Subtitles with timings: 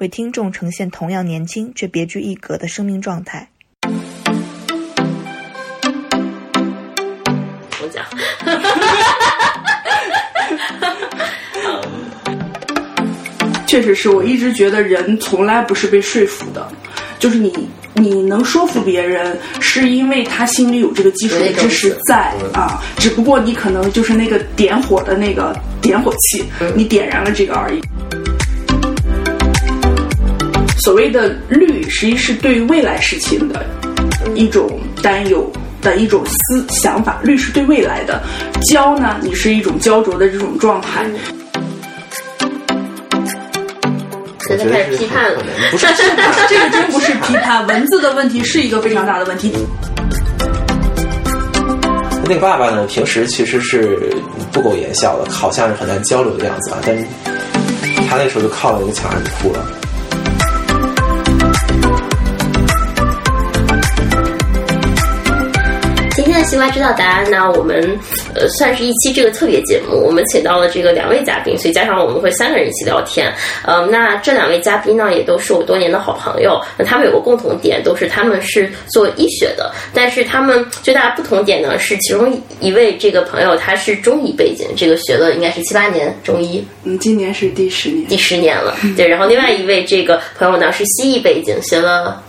[0.00, 3.50] 为听众呈现同样年轻却别具一格的生命状态。
[7.82, 8.02] 我讲，
[13.66, 16.66] 确实是我一直觉得人从来不是被说服的，
[17.18, 26.42] 就是你你能说服别人，是因为他心里有这个基础的知识在啊，只不过你可能就是那个点火的那个点火器，
[26.74, 27.82] 你点燃了这个而已。
[30.82, 33.64] 所谓的虑，实际是对未来事情的
[34.34, 35.50] 一种担忧
[35.82, 38.22] 的一种思想法，虑是对未来的，
[38.70, 41.04] 焦呢，你是一种焦灼的这种状态。
[44.48, 45.42] 现在开始批判了。
[45.70, 45.86] 不是
[46.48, 49.52] 这个真不是批判，文字的问题是一个非常大的问题。
[52.24, 53.98] 那个爸爸呢，平时其实是
[54.50, 56.78] 不苟言笑的，好像是很难交流的样子啊。
[56.86, 57.04] 但是
[58.08, 59.66] 他那时候就靠在那个墙上就哭了。
[66.50, 67.80] 西瓜知道答案呢，我们
[68.34, 73.32] 呃算是一期这个特别节目，我们请到了这个两位嘉宾，所以加上我们会三个人一起聊天。
[73.64, 76.60] 嗯、那这两位嘉宾呢，也都是我多年的好朋友。
[76.76, 88.16] 那他们有个共同点，都是他们是做医学的，但是他们最大的不同点呢，是其中一位这个朋友他是中医背景，这个学了应该是七八年中医，嗯，今年是第十年第。
[88.16, 88.76] 十年了。
[88.96, 92.20] 对，然后另外一位这个朋友呢是西医背景，学了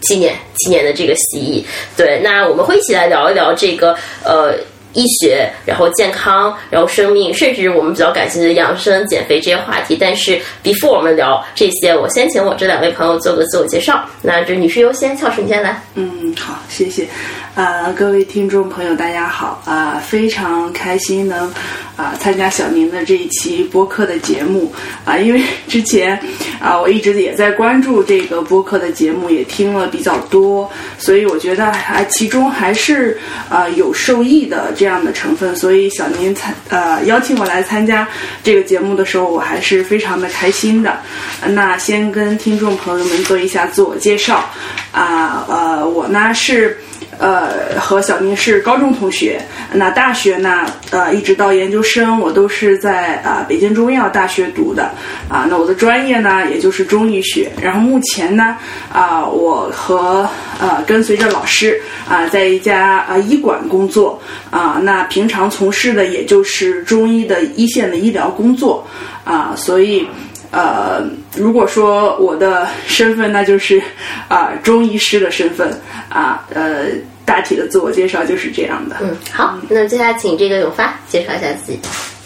[0.00, 1.64] 纪念纪念的这个蜥蜴。
[1.96, 4.54] 对，那我们会一起来聊一聊这个呃。
[4.94, 9.96] 医学，然后健康，然后生命，甚至我们比较感兴趣的养生、减肥这些话题。
[10.00, 14.04] 但是，before 我们聊这些，我先请我这两位朋友做个自我介绍。
[14.22, 15.80] 那这女士优先，俏师你先来。
[15.94, 17.06] 嗯，好，谢谢。
[17.54, 21.52] 啊、各位听众朋友，大家好啊、非常开心能
[21.96, 24.72] 啊、参加小宁的这一期播客的节目
[25.04, 26.16] 啊、因为之前
[26.60, 33.18] 啊、我一直也在关注这个播客的节目，也听了比较多，所以我觉得还其中还是
[33.50, 38.08] 啊、有受益的这样的成分，所以小宁参呃邀请我来参加
[38.42, 41.00] 这个节目的时候，我还是非常的开心的。
[41.48, 44.48] 那先跟听众朋友们做一下自我介绍
[44.92, 46.78] 啊呃我呢是。
[47.18, 49.40] 呃，和小明是高中同学。
[49.72, 54.90] 那大学呢，呃，一直到研究生，我都是在啊、北京中医药大学读的。
[55.28, 57.50] 啊，那我的专业呢，也就是中医学。
[57.60, 58.56] 然后目前呢，
[58.92, 60.28] 啊、我和
[60.60, 64.20] 呃跟随着老师啊、在一家啊、医馆工作。
[64.50, 68.86] 啊、那平常从事的也就是中医的一线的医疗工作。
[69.24, 70.06] 啊、所以。
[70.50, 71.02] 呃，
[71.36, 73.80] 如果说我的身份，那就是
[74.28, 75.70] 啊、中医师的身份
[76.08, 76.86] 啊，呃，
[77.24, 78.96] 大体的自我介绍就是这样的。
[79.00, 81.78] 嗯，好，那接下来请这个永发介绍一下自己。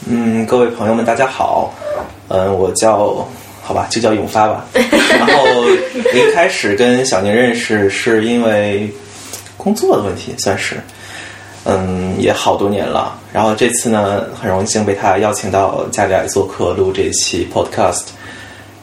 [0.08, 1.74] 嗯，各位朋友们，大家好。
[2.28, 3.26] 嗯，我叫
[3.62, 4.64] 好吧，就叫永发吧。
[4.74, 5.44] 然后
[6.14, 8.90] 一开始跟小宁认识是因为
[9.56, 10.76] 工作的问题，算是。
[11.64, 13.18] 嗯，也好多年了。
[13.32, 18.04] 然后这次呢，很荣幸被他邀请到家里来做客，录这期 podcast。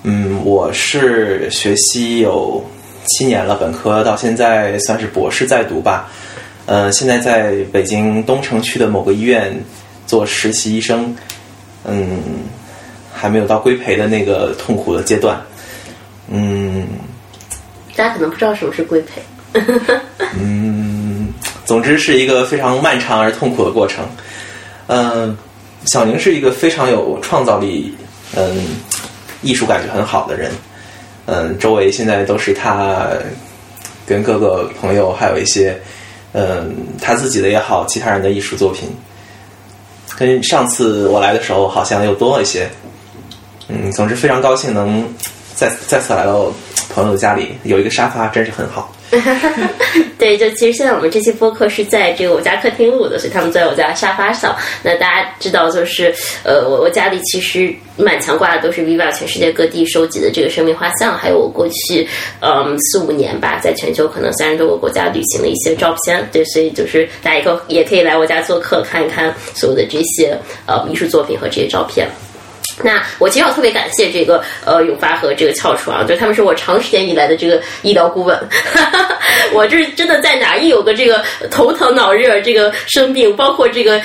[0.04, 2.64] 嗯，我是学习有
[3.06, 6.10] 七年了，本科到现在算是博士在读吧。
[6.66, 9.54] 呃，现在在北京东城区的某个医院
[10.08, 11.16] 做实习医生。
[11.86, 12.20] 嗯，
[13.14, 15.40] 还没有到规培的那个痛苦的阶段。
[16.32, 16.88] 嗯
[17.96, 19.22] 大家可能不知道什么是规培。
[20.40, 20.89] 嗯，
[21.70, 24.04] 总之是一个非常漫长而痛苦的过程。
[24.88, 25.38] 嗯、
[25.86, 27.94] 小宁是一个非常有创造力，
[28.36, 28.66] 嗯，
[29.44, 30.52] 艺术感觉很好的人。
[31.28, 33.08] 嗯，周围现在都是他
[34.04, 35.80] 跟各个朋友，还有一些
[36.34, 38.90] 嗯他自己的也好，其他人的艺术作品，
[40.18, 42.68] 跟上次我来的时候好像又多了一些。
[43.68, 45.08] 嗯，总之非常高兴能
[45.54, 46.52] 再再次来到
[46.96, 48.92] 朋友的家里，有一个沙发真是很好。
[49.12, 49.70] 哈 哈
[50.18, 54.56] 对，就其实现在我们这期播客是在这个我家客厅录的，所以他们坐在我家沙发上。
[54.84, 56.14] 那大家知道，就是
[56.44, 62.08] 呃，我我家里其实满墙挂的都是 Viva 全世界各地收集的这个生命画像，还有我过去
[62.42, 66.28] 嗯四五年吧，在全球可能三十多个国家旅行的一些照片。
[66.32, 72.08] 对，所以就是大家也可也可以来我家做客，看一看所有的这些呃艺术作品和这些照片。
[72.84, 78.38] 那我其实要特别感谢这个呃永发和这个翘楚啊，就他们是我长时间以来的这个医疗顾问。
[78.74, 79.20] 哈哈哈
[79.52, 84.02] 我这真的在哪一有个这个头疼脑热这个生病，包括这个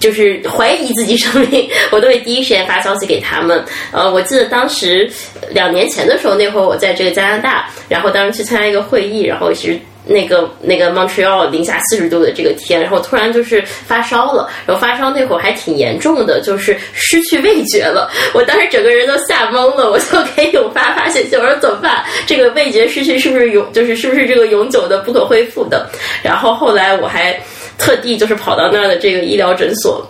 [0.00, 3.64] 就是怀疑自己生病，我都会第一时间发消息给他们。
[3.92, 5.10] 呃，我记得当时
[5.50, 9.78] 两年前的时候，那会儿我在这个加拿大，然后当时去参加一个会议，然后其实。
[10.08, 18.10] 那个那个 Montreal 零下四十度的这个天，然后突然就是发烧了，然后发烧那会儿还挺严重的，就是失去味觉了。
[18.32, 22.02] 我当时整个人都吓懵了，我就给永发发信息，我说怎么办？
[22.26, 25.88] 这个味觉失去是不是永就是是不是这个永久的不可恢复的？
[26.22, 27.38] 然后后来我还
[27.76, 30.04] 特地就是跑到那儿的这个医疗诊所。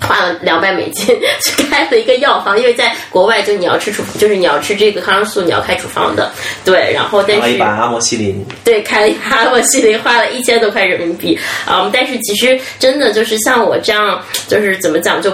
[0.00, 1.06] 花了两百美金
[1.44, 6.30] 去开了一个药房，因为在国外就你要吃处，就是你要吃这个抗生素，你要开处方的。
[6.64, 11.38] 对，然后但是开了一把阿莫西林，对，开了一把阿莫西林，花了一千多块人民币。
[11.68, 15.32] 嗯，但是其实真的就是像我这样，就是怎么讲就。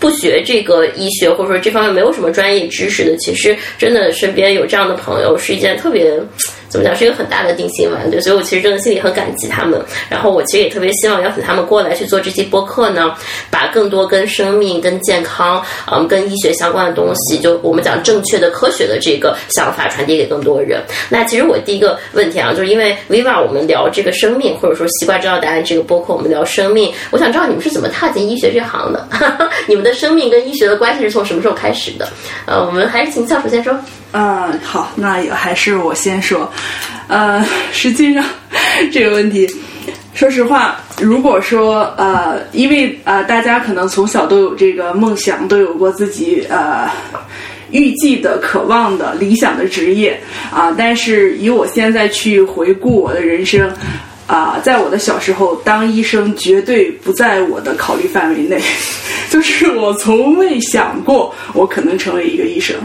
[0.00, 6.18] 不学这个医学，或者说这方面没有什么专业知识的，其实真的身边有这样的朋友是一件特别
[6.70, 8.10] 怎么讲，是一个很大的定心丸。
[8.10, 9.78] 对，所以我其实真的心里很感激他们。
[10.08, 13.14] 然后我其实也特别希望邀请他们过来去做这期播客呢，
[13.50, 15.62] 把更多跟生命、跟健康、
[15.92, 20.82] 嗯，跟医学相关的东西，就我们讲正确的科学的这个想法传递给更多人。
[21.10, 29.06] 那其实我第一个问题啊，就是因为 Viva 我们聊这个生命，或者说西瓜知道答案这个播客，我们聊生命，我想知道你们是怎么踏进医学这行的？
[29.68, 29.90] 你们的。
[30.00, 32.08] 生命跟医学的关系是从什么时候开始的？
[32.46, 33.78] 呃，我们还是请教授先说。
[34.12, 36.50] 嗯，好，那也还是我先说。
[37.08, 38.24] 呃，实际上
[38.92, 39.48] 这个问题，
[40.14, 46.88] 说实话，如果说呃，因为呃，大家可能从小都有这个梦想，都有过自己呃
[47.70, 50.20] 预计的、渴望的、理想的职业
[50.52, 53.70] 啊，但是以我现在去回顾我的人生。
[54.26, 58.62] 啊，在我的小时候，当医生绝对不在我的考虑范围内，
[59.28, 62.76] 就是我从未想过我可能成为一个医生。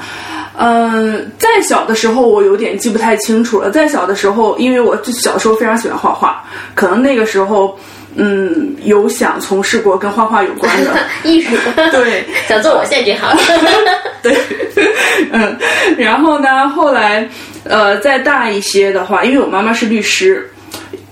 [0.57, 3.69] 嗯，在小的时候，我有点记不太清楚了。
[3.69, 6.43] 在小的时候，因为我小时候非常喜欢画画，
[6.73, 7.77] 可能那个时候，
[8.15, 11.55] 嗯，有想从事过跟画画有关的 艺术，
[11.91, 13.37] 对，想做我现这行，
[14.23, 14.35] 对，
[15.31, 15.57] 嗯，
[15.97, 17.27] 然后呢，后来，
[17.63, 20.49] 呃，再大一些的话，因为我妈妈是律师。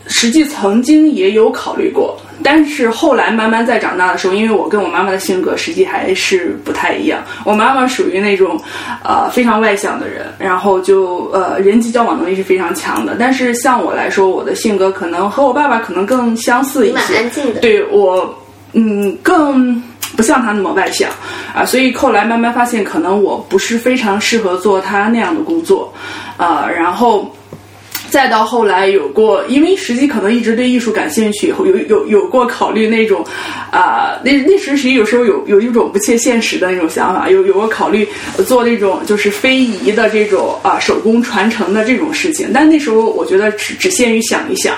[0.05, 7.23] 实际曾经也有考虑过，但是后来慢慢在长大的时候，因为我跟我妈妈的性格实际还是不太一样。
[7.45, 8.59] 我妈妈属于那种，
[9.03, 13.15] 呃，非常外向的人，然后就呃人际交往能力是非常强的。
[13.17, 17.13] 但是像我来说，我的性格可能和我爸爸可能更相似一些。
[17.13, 17.59] 蛮安静的。
[17.61, 18.33] 对我，
[18.73, 19.81] 嗯，更
[20.17, 21.09] 不像他那么外向
[21.55, 21.65] 啊。
[21.65, 25.93] 所以后来慢慢发现，可能我不是非常适合做他那样的工作，
[26.37, 27.33] 啊，然后。
[28.13, 33.25] 再到后来有过，因为实际可能一直对艺术感兴趣，有有有过考虑那种，
[33.71, 38.07] 啊，那那时实际有时候有有一种不切现实的那种想法，有有过考虑
[38.45, 44.75] 做那种就是非遗的这种啊手工传承的这种事情，但那时候我觉得只只限于想一想，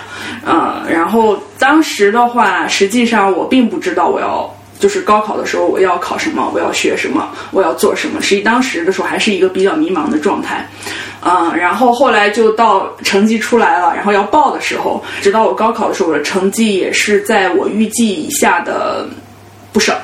[0.47, 4.49] 嗯，然后当时的话，实际上我并不知道我要
[4.79, 10.67] 就是高考的时候我要考什么，我要学什么，我要做什么，实际当时的时候还是一个比较迷茫的状态。
[11.27, 19.07] 嗯，然后后来就到成绩出来了，然后要报的时候，直到我高考的时候，我的成绩也是在我预计以下的
[19.73, 19.95] 不少，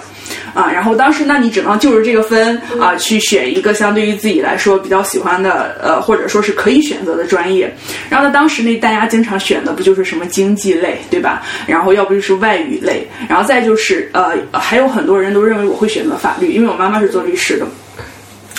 [0.53, 7.73] 啊，然后当时那你只能就着这个分啊去选一个相对于自己来说比较喜欢的，呃，或者说是可以选择的专业。
[8.09, 11.41] 然后呢，当时那大家经常选的不就是什么经济类，对吧？
[11.67, 17.65] 然后要不就是外语类，然后再就是呃，还有很多人都认为我会选择法律，因为我妈妈是做律师的。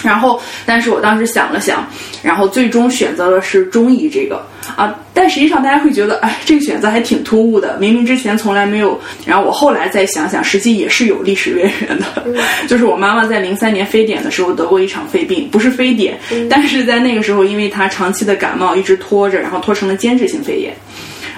[0.02, 1.87] 然后，但是我当时想了想，
[2.25, 4.45] 然后最终选择的是中医这个
[4.76, 4.95] 啊。
[5.14, 7.76] 但实际上，大家会觉得，哎，这个选择还挺突兀的。
[7.78, 8.99] 明明之前从来没有。
[9.26, 12.07] 然后我后来再想想，实际也是有历史渊源的。
[12.66, 20.75] 就是我妈妈在零三年非典的时候得过一场肺病，不是非典，但是在那个时候，因为她长期的感冒一直拖着，然后拖成了间质性肺炎。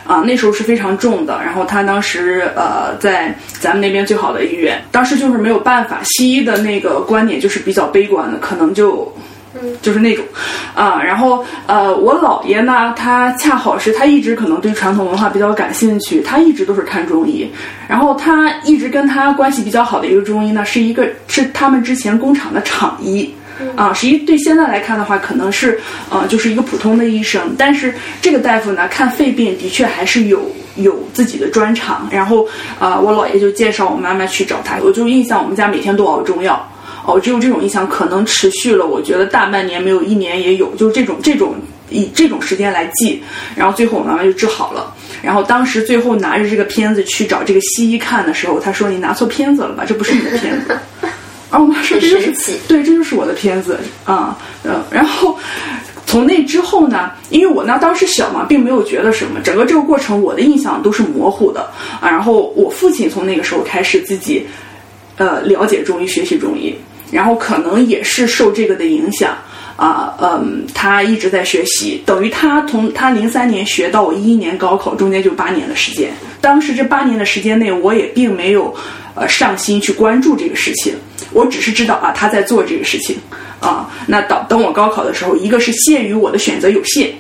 [0.07, 1.41] 啊，那时候是非常重的。
[1.43, 9.11] 然后他当时呃，在咱们那边最好的医院，当时就是没有办法，西医的那个观点就是比较悲观的，可能就，
[9.81, 10.25] 就是那种，
[10.75, 17.49] 啊，然后呃，我姥爷呢，他恰好是他一直可能对传统文化比较感兴趣，他一直都是看中医，
[17.89, 23.35] 然后他一直跟他关系比较好的一个中医呢，是一个是他们之前工厂的厂医。
[23.77, 25.79] 啊，实际对现在来看的话，可能是
[26.11, 27.55] 呃，就是一个普通的医生。
[27.57, 32.09] 但是这个大夫呢，看肺病的确还是有有自己的专长。
[32.11, 32.49] 然后
[32.81, 34.79] 啊，我姥爷就介绍我妈妈去找他。
[34.83, 36.69] 我就印象，我们家每天都熬中药。
[37.05, 41.55] 哦，只有这种印象，可能持续了，我觉得大半年没有一年也有，就是这种这种
[41.91, 43.23] 以这种时间来记。
[43.55, 44.93] 然后最后我妈妈就治好了。
[45.23, 49.85] 然后当时最后拿着这个片子去找这个西医看的时候，他说：“你拿错片子了吧？
[49.87, 50.77] 这不是你的片子。
[51.51, 52.33] ”然后我妈说这就是
[52.67, 55.39] 对，这就是我的片子啊，嗯，然后。
[56.07, 61.63] 从那之后呢，因为我那当时小嘛，并没有觉得什么，整个这个过程我的印象都是模糊的
[61.99, 62.09] 啊。
[62.09, 64.47] 然后我父亲从那个时候开始自己，
[65.17, 66.77] 呃，了解中医，学习中医，
[67.15, 69.37] 然后可能也是受这个的影响
[69.77, 76.11] 啊，嗯，他一直在学习，等于他从他零三年学到我一一年高考，中间就八年的时间。
[76.41, 78.75] 当时这八年的时间内，我也并没有
[79.15, 80.93] 呃上心去关注这个事情，
[81.31, 83.17] 我只是知道啊他在做这个事情
[83.65, 83.91] 啊。
[84.07, 87.11] 那等等我高考的时候，一个是限于我的选择有限，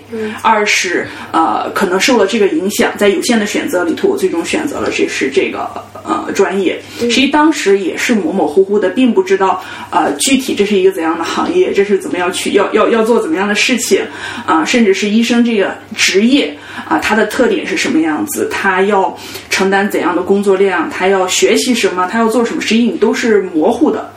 [0.43, 5.69] 二是呃可能受了这个影响，在有限的选择里头，我最终选择了这是这个
[6.05, 6.81] 呃专业。
[6.99, 14.03] 其实际当时也是模模糊糊的，并不知道呃具体这是一个怎样的行业，这是怎么样去要要要做怎么样的事情
[14.47, 16.55] 啊、甚至是医生这个职业
[16.87, 19.17] 啊、它的特点是什么样子，他要
[19.49, 24.13] 承担怎样的工作量，他要学习什么，他要做什么，实际你都是模糊的。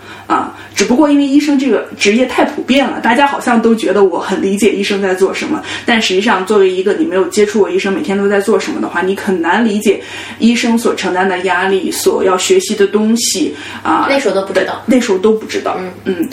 [0.77, 9.99] 啊，只不过因为医生这个职业太普遍了，大家好像都觉得我很理解医生在做什么，但实际上作为一个你没有接触过医生，每天都在做什么的话，你很难理解
[10.39, 14.05] 医生所承担的压力，所要学习的东西啊。
[14.09, 16.29] 那时候都不知道，那时候都不知道，嗯嗯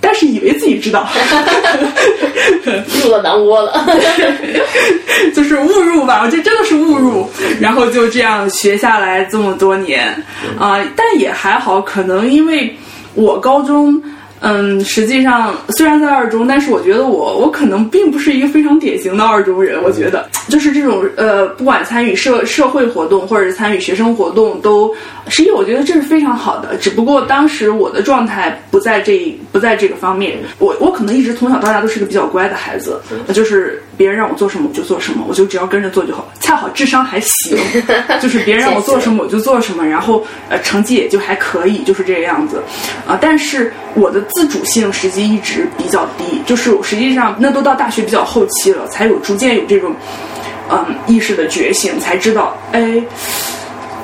[0.00, 1.08] 但是以为自己知道，
[3.02, 3.86] 入了囊窝了。
[5.34, 7.26] 就是误入吧，我觉得真的是误入，
[7.58, 10.14] 然后就这样学下来这么多年
[10.58, 12.76] 啊、但也还好，可能因为
[13.14, 14.02] 我高中。
[14.46, 19.82] 嗯，实际上虽然在二中，但是我觉得我我可能并不是一个非常典型的二中人。
[19.82, 24.94] 我觉得就是这种呃，不管参与社社会活动或者是参与学生活动，都
[25.28, 26.76] 实际我觉得这是非常好的。
[26.76, 33.00] 只不过当时我的状态不在这不在这个方面，我我可能一直从小到大都是个比较乖的孩子，
[33.32, 36.30] 就是别人让我做什么我就做什么，我就只要跟着做就好。
[36.40, 37.56] 恰好智商还行，
[38.20, 42.62] 就是别人让我做什么我就做什么，然后呃成绩也就还可以，就是这个样子
[43.06, 49.94] 啊、但是我的自主性实际一直比较低，就是实际上那都到大学比较后期了，才有逐渐有这种
[50.70, 53.02] 嗯意识的觉醒，才知道哎。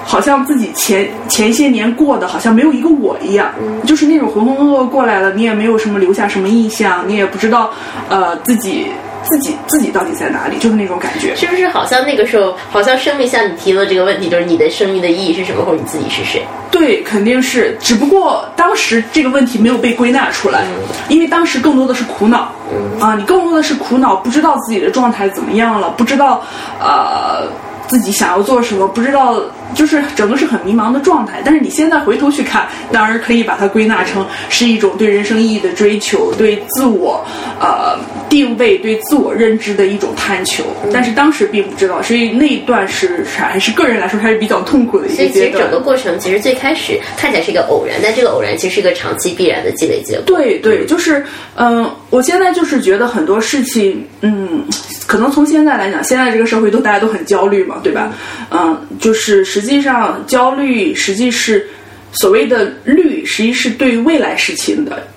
[0.03, 3.49] 好像自己前前些年过的好像没有一个我一样，
[3.87, 7.71] 就是那种浑浑噩噩过来了，你也没有什么留下什么印象，你也不知道
[8.09, 8.89] 呃自己
[9.23, 11.35] 自己自己到底在哪里，就是那种感觉。
[11.37, 16.43] 是不是好像那个时候，好像生命向你提了这个问题，就是你的生命的意义是什么，或者你自己是谁？
[16.71, 20.65] 对，肯定是，只不过当时这个问题没有被归纳出来，
[21.09, 22.53] 因为当时更多的是苦恼，
[23.01, 26.43] 啊，你更多的是苦恼，不知道自己的状态怎么样了，不知道
[26.81, 27.49] 呃
[27.91, 29.43] 自己想要做什么，不知道，
[29.75, 31.43] 就是整个是很迷茫的状态。
[31.45, 37.27] 但是你现在回头去看，当然可以把它归纳成是一种对人生意义的追求，对自我
[37.61, 40.63] 呃定位、对自我认知的一种探求。
[40.93, 45.51] 但是当时并不知道，所以那一段是还是个人来说还是比较痛苦的一所以其实。
[45.51, 50.23] 整个过程其实最开始看起来是一个偶然，但这个偶然其实是一个长期必然的积累结果。
[50.27, 51.25] 对对，就是，
[51.57, 54.65] 嗯、我现在就是觉得很多事情，嗯，
[55.11, 58.13] 可能从现在来讲，现在这个社会都大家都很焦虑嘛，对吧？
[58.51, 61.67] 嗯、就是实际上焦虑，实际是
[62.13, 65.09] 所谓的虑，实际是对未来事情的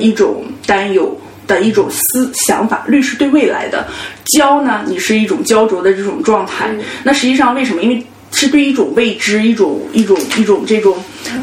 [0.00, 1.16] 一种担忧。
[1.46, 3.88] 的一种思想法，虑是对未来的，
[4.36, 6.68] 焦呢，你是一种焦灼的这种状态。
[7.02, 7.80] 那实际上为什么？
[7.80, 10.96] 因为是对一种未知、一种一种一种这种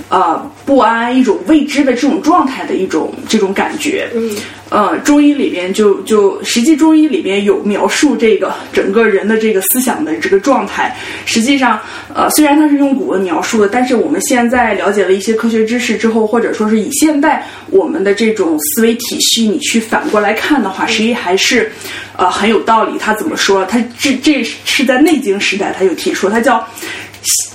[0.10, 4.08] 呃不安、一种未知的这种状态的一种这种感觉。
[4.14, 4.36] 嗯，
[4.70, 10.96] 呃，中医里边就就实际中医里边有描述这个整个人的这个思想的这个状态。
[11.26, 11.80] 实际上，
[12.14, 21.72] 呃，虽然它是用古文描述的，但是我们现在了解了一些科学知识之后，或者说是以现代我们的这种思维体系，你去反过来看的话，实际还是
[22.18, 22.98] 呃很有道理。
[22.98, 23.66] 他怎么说？
[23.66, 26.66] 他这这是在内经时代，他有提出，他叫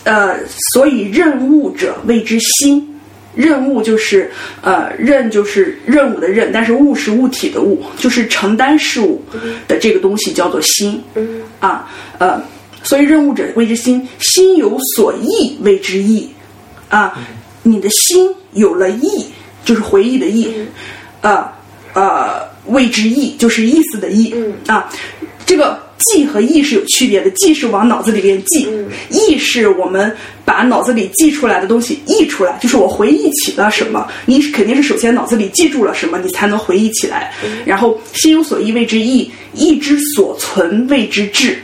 [0.04, 0.38] 呃，
[0.72, 2.86] 所以任务者谓之心。
[3.32, 4.28] 任务就是
[4.60, 9.22] 呃，任就是任务的任，但是物是物体的物，就是承担事物
[9.68, 11.00] 的这个东西叫做心。
[11.60, 12.42] 啊，呃，
[12.82, 16.28] 所以任务者谓之心，心有所忆谓之意。
[16.88, 17.16] 啊，
[17.62, 19.26] 你的心有了意，
[19.64, 20.52] 就是回忆的意，
[21.20, 21.48] 呃
[21.92, 24.34] 呃，谓之意，就是意思的意。
[24.66, 24.90] 啊，
[25.46, 28.66] 这个记和忆是有区别的，记是往脑子里边记，
[29.10, 30.14] 忆是我们
[30.44, 37.32] 把脑子里记出来的东西忆出来，就是我回忆起了什么，你肯定是首先脑子里记住了什么，你才能回忆起来。
[37.64, 41.58] 然后心有所忆谓之忆，忆之所存谓之志，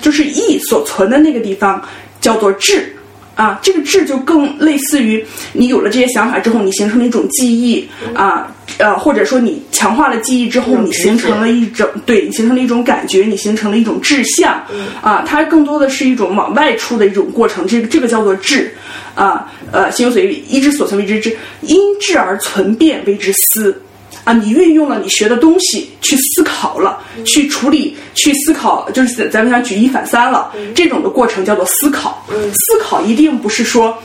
[0.00, 1.82] 就是忆所存的那个地方
[2.20, 2.94] 叫做志。
[3.40, 14.62] 啊，这个志就更类似于你有了这些想法之后，你形成了一种记忆啊，呃，或者说你强化了记忆之后，你形成了一种对你形成了一种感觉，你形成了一种志向
[15.00, 18.70] 啊，它更多的是一种往外出的一种过程，这个这个叫做志。
[19.14, 23.82] 啊，呃，心有所欲，一之所存为之知，因智而存变为之思。
[24.24, 32.24] 啊，你运用了你学的东西去思考了，去处理，去思考，就是咱们讲举一反三了，这种的过程叫做思考。
[32.28, 33.96] 思考一定不是说。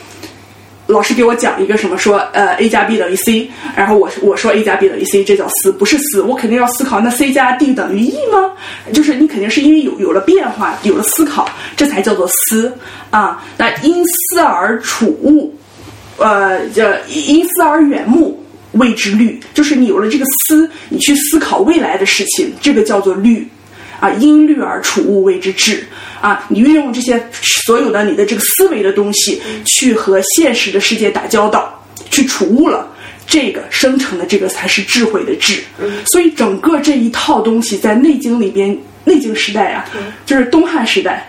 [0.88, 8.16] 老师给我讲一个什么说，呃，a 加 b 等于 c，然后我我说 a 加 b 等于 c，这叫思，不是思，我肯定要思考，那 c 加 d 等于 e
[8.32, 8.52] 吗？
[8.94, 12.72] 就是你肯定是因为有有了变化，有了思考，这才叫做思
[13.10, 13.44] 啊。
[13.58, 15.52] 那因思而处物，
[16.18, 18.45] 呃，叫因思而远目
[18.76, 23.48] 谓之虑，就是你有了这个思，你去思考未来的事情，这个叫做虑。
[23.98, 25.82] 啊，因虑而处物谓之智
[26.20, 26.46] 啊！
[26.50, 32.86] 你运用这些所有的你的这个思维的东西，去和现实的世界打交道，去处物了，
[33.26, 35.62] 这个生成的这个才是智慧的智。
[36.06, 38.70] 所以整个这一套东西在《内经》里边，
[39.06, 39.86] 《内经》时代啊，
[40.26, 41.28] 就是东汉时代。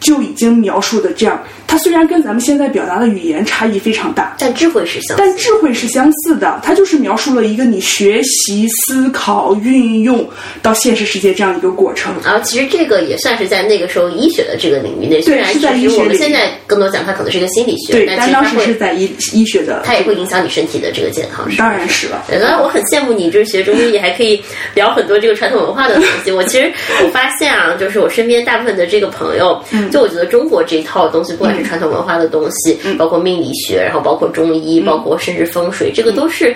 [0.00, 6.60] 就已经描述的这样，它虽然跟咱们现在表达的语言差异非常大，但智慧是相，但智慧是相似的。
[6.62, 10.24] 它就是描述了一个你学习、思考、运用
[10.62, 12.14] 到现实世界这样一个过程。
[12.22, 21.48] 啊，其实这个也算是在那个时候医学的这个领域内，虽然是在医学我们现在更多讲它可能是一个心理学，对，但当时是在医医学的，它也会影响你身体的这个健康。
[21.56, 22.22] 当然是了。
[22.30, 24.40] 当然，我很羡慕你，就是学中医还可以
[24.74, 26.30] 聊很多这个传统文化的东西。
[26.30, 26.70] 我其实
[27.02, 30.74] 我发现啊，就是我身边大部分的这个朋友，就我觉得中国这。
[30.74, 36.54] 一套东西，不管是传统文化的东西，包括命理学，然后包括中医，包括甚至风水，这个都是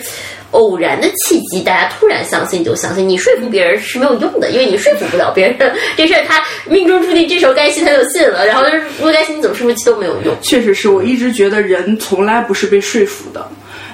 [0.50, 3.08] 偶然的契机，大家突然相信就相信。
[3.08, 5.72] 你说服别人是没有用的，因为你说服不了别人。
[5.96, 10.34] 这事儿他命中注定，这时候该信他就信了，然后就是不该信你怎么说服其都没有用。
[10.42, 13.46] 确实是我一直觉得人从来不是被说服的，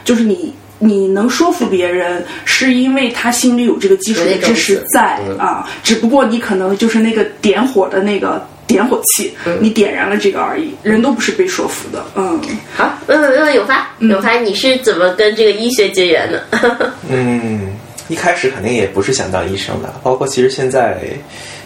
[0.05, 8.47] 就是你你能说服别人，是因为他心里有这个基础的知识在啊，只不过你可能就是那个点火的那个。
[8.75, 12.05] 点火器，你点燃了这个而已，人都不是被说服的。
[12.17, 12.41] 嗯，
[12.75, 16.45] 好，问问问问永发，永发，你是怎么跟这个医学结缘的？
[17.09, 17.77] 嗯，
[18.09, 20.99] 一开始肯定也不是想当医生的，包括其实现在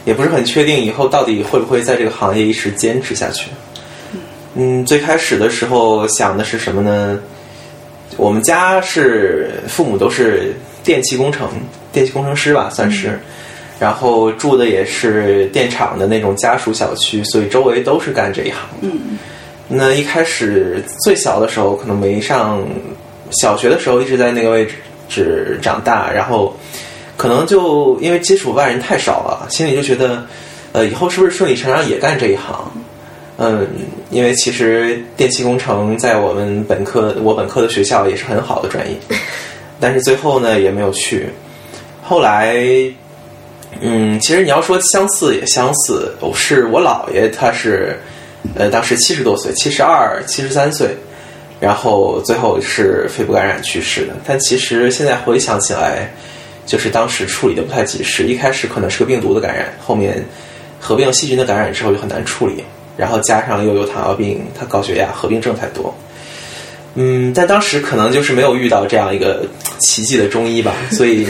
[0.05, 3.49] 也不是很确定以后到底会不会在这个行业一直坚持下去。
[4.55, 7.19] 嗯，最开始的时候想的是什么呢？
[8.19, 10.55] 我们家是父母都是
[10.85, 11.49] 电气工程，
[11.91, 13.19] 电气工程师吧，算是。
[13.79, 18.59] 然后住的也是电厂的那种家属小区，所以周围都是干这一行。
[18.81, 19.17] 嗯，
[19.69, 22.61] 那一开始最小的时候，可能没上
[23.31, 24.67] 小学的时候，一直在那个位
[25.09, 26.57] 置长大，然后
[27.17, 30.27] 可能就因为接触外人太少了，心里就觉得，
[30.73, 32.73] 呃，以后是不是顺理成章也干这一行？
[33.37, 33.65] 嗯，
[34.11, 38.97] 因为其实电气工程在我们本科，我本科的学校也是很好的专业，
[39.79, 41.29] 但是最后呢也没有去，
[42.03, 42.57] 后来。
[43.81, 47.99] 嗯，其实你要说相似也相似，我是我姥爷，他是，
[48.57, 50.89] 呃，当时七十多岁，七十二、七十三岁，
[51.61, 54.15] 然后最后是肺部感染去世的。
[54.27, 56.11] 但其实现在回想起来，
[56.67, 60.25] 就是当时处理的不太及时，一开始可能是个病毒的感染，后面
[60.81, 62.65] 合并细菌的感染之后就很难处理，
[62.97, 65.95] 然后加上又有糖尿病，他高血压，合并症太多。
[67.01, 69.47] 嗯，但当时可能就是没有遇到这样一个
[69.79, 71.25] 奇迹的中医吧， 所以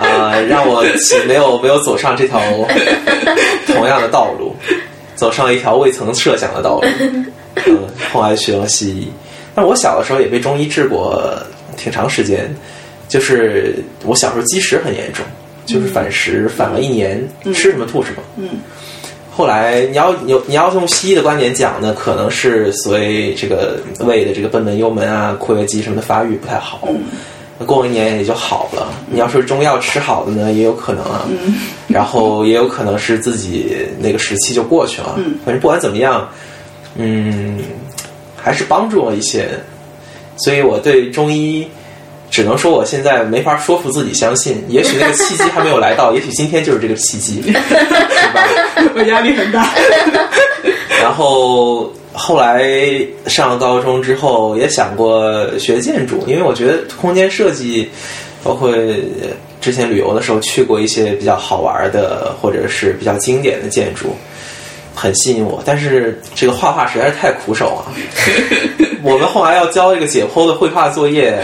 [0.00, 0.84] 啊，让我
[1.28, 2.40] 没有没有走上这条
[3.68, 4.56] 同样的道路，
[5.14, 6.88] 走上一条未曾设想的道路。
[7.66, 9.08] 嗯， 后来学了西医，
[9.54, 11.22] 但我小的时候也被中医治过
[11.76, 12.52] 挺长时间，
[13.08, 15.24] 就是我小时候积食很严重，
[15.66, 17.22] 就是反食反了一年，
[17.54, 18.22] 吃什么吐什么。
[18.38, 18.48] 嗯。
[19.40, 26.86] 后来你要你你要用西医的观点讲呢，可能是所谓这个胃的这个贲门幽门啊、括约肌什么的发育不太好，
[27.58, 28.92] 那过一年也就好了。
[29.10, 31.26] 你要说中药吃好的呢，也有可能啊。
[31.88, 35.18] 然后也有可能是自己那个时期就过去了。
[35.42, 36.28] 反正不管怎么样，
[36.96, 37.60] 嗯，
[38.36, 39.48] 还是帮助了一些。
[40.36, 41.66] 所以我对中医。
[42.30, 47.60] 只能说我现在没法说服自己相信，也许那个契机还没有来到， 也许今天就是这个契机， 是吧？
[48.94, 49.68] 我压力很大。
[51.02, 52.64] 然后后来
[53.26, 57.90] 上了高中之后，也想过学建筑，因为我觉得空间设计，
[58.44, 58.72] 包括
[59.60, 64.14] 之前旅游的时候去过一些比较好玩的或者是比较经典的建筑，
[64.94, 65.60] 很吸引我。
[65.64, 67.92] 但是这个画画实在是太苦手了。
[69.02, 71.42] 我们后来要交一个解剖的绘画作业。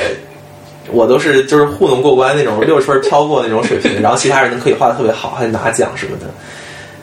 [0.91, 6.27] 我都是就是糊弄过关那种六十分挑过那种水平， 然后其他人可以画的特别好，还拿奖什么的。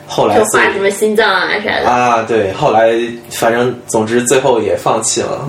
[0.06, 2.92] 后来就画什么心脏啊啥的啊，对，后来
[3.30, 5.48] 反正总之最后也放弃了，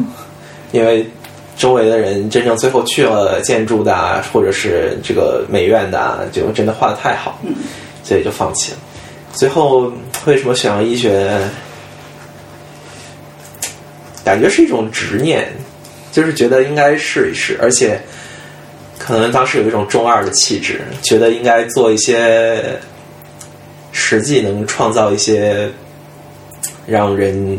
[0.72, 1.06] 因为
[1.58, 7.40] 周围的人真正最后去了建筑的啊或者是这个美院的啊，就真的画的太好，
[8.04, 8.78] 所以就放弃了。
[9.34, 9.92] 最后
[10.26, 11.38] 为什么选了医学？
[14.24, 15.48] 感觉是一种执念，
[16.12, 18.00] 就是觉得应该试一试，而且
[19.06, 22.64] 可能当时有一种中二的气质，觉得应该做一些
[23.92, 25.70] 实际能创造一些
[26.88, 27.56] 让人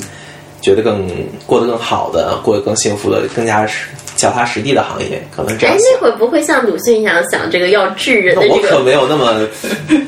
[0.60, 1.08] 觉得更
[1.46, 8.68] 过得更好的、过得更幸福的、更加实脚踏实地的行业，可能这样哎，那会不会像鲁迅一样想这个要治人的那我这个？
[8.70, 9.46] 可没有那么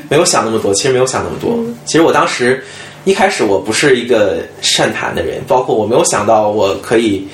[0.09, 1.57] 没有想那么多，其实没有想那么多。
[1.85, 2.61] 其实我当时
[3.05, 7.25] 一开始我不是一个善谈的人，包括我没有想到我可以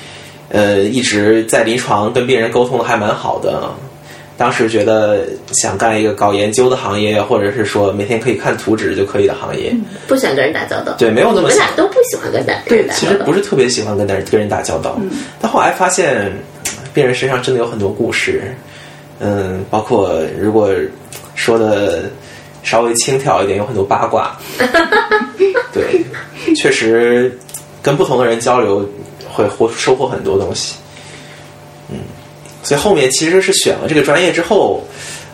[0.50, 3.68] 呃一直在临床跟病人沟通的还蛮好的。
[4.36, 9.74] 当时觉得想干一个搞研究的行业，或者是说每天可以看图纸就可以的行业。
[10.06, 10.94] 不喜欢跟人打交道。
[10.98, 12.94] 对没有那么想你们俩都不喜欢跟人打交道。
[12.94, 15.00] 其实不是特别喜欢跟人跟人打交道，
[15.40, 16.30] 但后来发现
[16.92, 18.54] 病人身上真的有很多故事，
[19.20, 20.70] 嗯，包括如果
[21.34, 22.04] 说的
[22.62, 24.36] 稍微轻佻一点，有很多八卦。
[25.72, 26.04] 对，
[26.54, 27.38] 确实
[27.82, 28.86] 跟不同的人交流
[29.30, 30.74] 会获收获很多东西。
[31.90, 31.98] 嗯，
[32.66, 34.84] 所以后面其实是选了这个专业之后，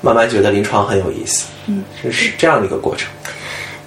[0.02, 1.46] 慢慢觉得临床很有意思。
[1.66, 3.08] 嗯，是是这样的一个过程。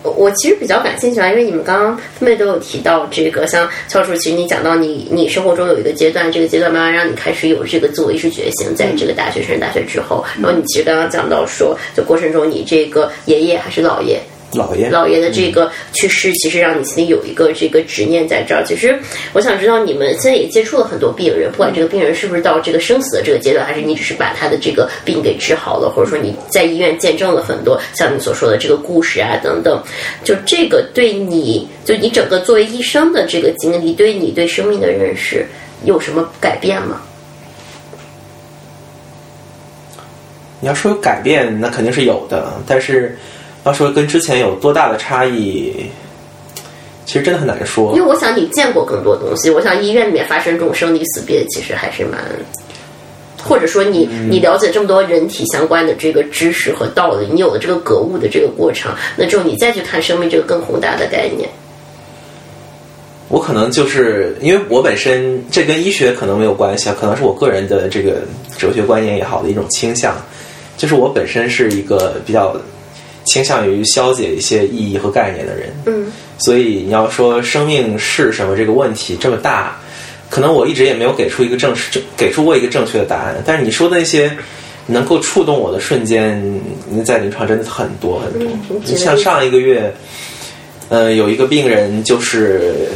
[0.01, 14.19] 我其实比较感兴趣啊，因为你们刚刚分别都有提到这个，像教授，其实你讲到你你生活中有一个阶段，这个阶段慢慢让你开始有这个自我意识觉醒，在这个大学升大学之后，然后你其实刚刚讲到说，就过程中你这个爷爷还是姥爷，
[14.55, 18.63] 老爷，姥爷的这个去世，其实让你心里有一个这个执念在这儿。
[18.65, 18.97] 其实
[19.33, 29.83] 我想知道，你们现在也接触了很多病人，不管这个病人是不是到这个生死的这个阶段，还是你只是把他的这个病给治好了，或者说你在医院见证了很多像你所说的这个故事啊等等，
[30.23, 35.45] 就这个对你，就你整个作为医生的这个经历，对你对生命的认识
[35.83, 37.01] 有什么改变吗？
[40.61, 43.15] 你要说有改变，那肯定是有的，但是
[43.65, 45.73] 要说跟之前有多大的差异，
[47.05, 47.93] 其实真的很难说。
[47.95, 48.05] 因为。
[48.07, 52.21] 我想你见过更多东西，我想医院里面发生这种生离死别，其实还是蛮，
[53.43, 61.49] 或者说你你了解这么多人体相关的这个知识和道理，你有了这个格物的这个过程，那之后你再去看生命这个更宏大的概念，
[63.27, 68.21] 我可能就是因为我本身这跟医学可能没有关系啊，可能是我个人的这个
[68.57, 70.15] 哲学观念也好的一种倾向，
[70.77, 72.55] 就是我本身是一个比较
[73.25, 75.69] 倾向于消解一些意义和概念的人。
[75.85, 79.77] 嗯，所以你要说生命是什么这个问题这么大，
[80.29, 83.35] 可能我一直也没有给出一个正正给出过一个正确的答案。
[83.45, 84.31] 但是你说的那些
[84.87, 86.41] 能够触动我的瞬间，
[87.03, 88.47] 在临床真的很多很多。
[88.69, 89.93] 嗯你像上一个月，
[90.89, 92.89] 呃，有一个病人就是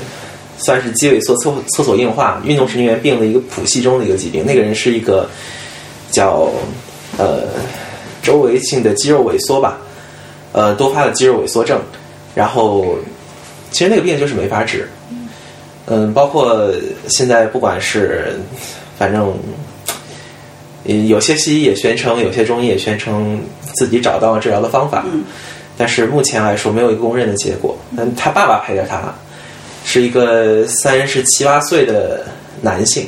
[0.58, 4.46] 算是肌萎缩厕厕所硬化、运动神经元病的一个谱系中的一个疾病。
[4.46, 5.28] 那个人是一个
[6.12, 6.52] 叫
[7.18, 7.48] 呃
[8.22, 9.80] 周围性的肌肉萎缩吧，
[10.52, 11.80] 呃多发的肌肉萎缩症。
[12.36, 12.96] 然后
[13.72, 14.88] 其实那个病就是没法治，
[15.88, 16.72] 嗯，包括
[17.08, 18.34] 现在不管是
[18.98, 19.34] 反正。
[20.86, 23.40] 嗯，有些西医也宣称，有些中医也宣称
[23.76, 25.06] 自己找到了治疗的方法，
[25.78, 27.78] 但是目前来说没有一个公认的结果。
[27.96, 29.14] 嗯，他爸爸陪着他，
[29.86, 32.26] 是一个三十七八岁的
[32.62, 33.06] 男性。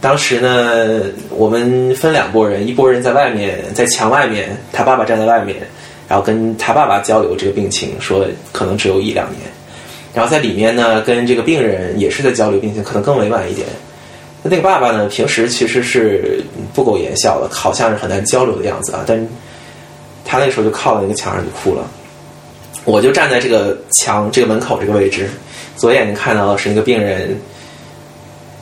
[0.00, 5.56] 当时呢，我们分两拨人，一拨人在外面，在墙外面，他爸爸站在外面，
[6.10, 9.42] 然后跟他爸爸交流这个病情，说可能只有一两年。
[10.12, 13.64] 然后在里面呢，跟这个病人也是在交流病情，可能更委婉一点。
[14.42, 16.42] 那那个爸爸呢，平时其实是
[16.74, 19.04] 不苟言笑的，好像是很难交流的样子啊。
[19.06, 19.24] 但
[20.24, 21.88] 他那时候就靠在那个墙上就哭了。
[22.84, 25.28] 我就站在这个墙这个门口这个位置，
[25.76, 27.38] 左眼睛看到的是那个病人，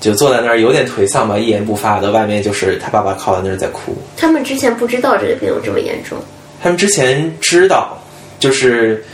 [0.00, 2.11] 就坐在那儿有点颓丧吧，一言不发的。
[2.11, 3.96] 外面就是他爸爸靠在那儿在哭。
[4.18, 6.18] 他们之前不知道这个病有这么严重，
[6.62, 7.98] 他们之前知道，
[8.38, 9.04] 就是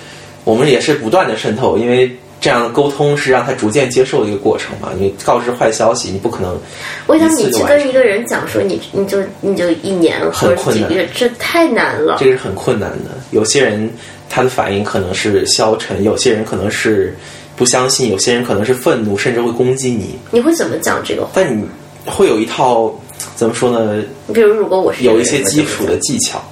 [0.44, 4.90] 我们也是不断的渗透，因为这样的沟通是让他逐渐接受的一个过程嘛。
[4.98, 6.58] 你告知坏消息，你不可能
[7.06, 12.26] 我想你一次就完成去跟一个人讲说你你就你就一年或者困难几个月，这太难了这。
[12.26, 13.10] 个是很困难的。
[13.30, 13.90] 有些人
[14.28, 17.16] 他的反应可能是消沉，有些人可能是
[17.56, 20.18] 不相信，有些人可能是愤怒，甚至会攻击你。
[20.30, 21.30] 你会怎么讲这个话？
[21.34, 21.64] 但你
[22.04, 22.92] 会有一套
[23.36, 24.02] 怎么说呢？
[24.34, 26.42] 比如如果我是有一些基础的技巧，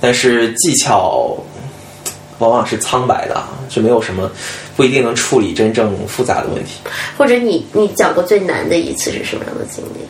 [0.00, 1.36] 但是技巧
[2.38, 4.30] 往往是苍白的，啊，就没有什么
[4.76, 6.80] 不一定能处理真正复杂的问题。
[7.16, 10.00] 或者你你讲过最难的一次是什么样的经历？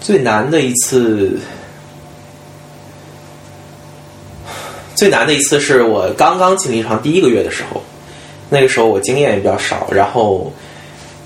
[0.00, 1.38] 最难的一次，
[4.96, 7.80] 最难的一次是我刚刚进临床第一个月的时候，
[8.50, 10.52] 那个时候我经验也比较少，然后，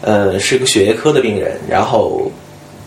[0.03, 2.31] 呃，是个血液科的病人，然后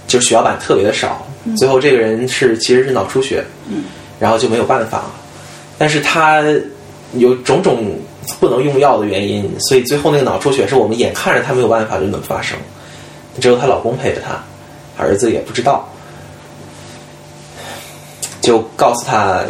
[0.07, 1.25] 就血小板特别的少，
[1.57, 3.43] 最后这个人是其实是脑出血，
[4.19, 5.11] 然后就没有办法了，
[5.77, 6.43] 但是他
[7.13, 7.97] 有种种
[8.39, 12.57] 不能用药的原因，所以最后那个脑出血是我们眼看着他没有办法就能发生，
[13.39, 14.43] 只有她老公陪着她，
[14.97, 15.87] 儿子也不知道，
[18.41, 19.43] 就告诉他，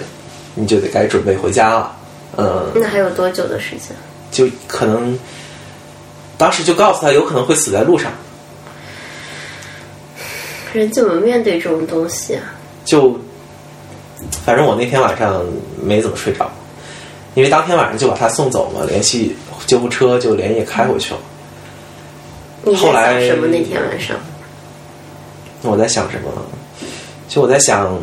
[0.56, 1.96] 你就得该准备回家了。
[2.38, 3.96] 嗯，那还有多久的时间？
[4.32, 5.18] 就可能
[6.38, 8.12] 当时就告诉他，有可能会死在路上。
[10.74, 12.44] 人怎么面对这种东西啊？
[12.86, 13.20] 就
[14.46, 15.44] 反正我那天晚上
[15.82, 16.50] 没怎么睡着，
[17.36, 21.20] 因为当天晚上就把他送走嘛，联系救护车就连夜开回去了。
[22.64, 23.48] 你在后来想什么？
[23.48, 24.18] 那天晚上，
[25.62, 26.32] 我在想什么？
[27.30, 27.98] 就我在想，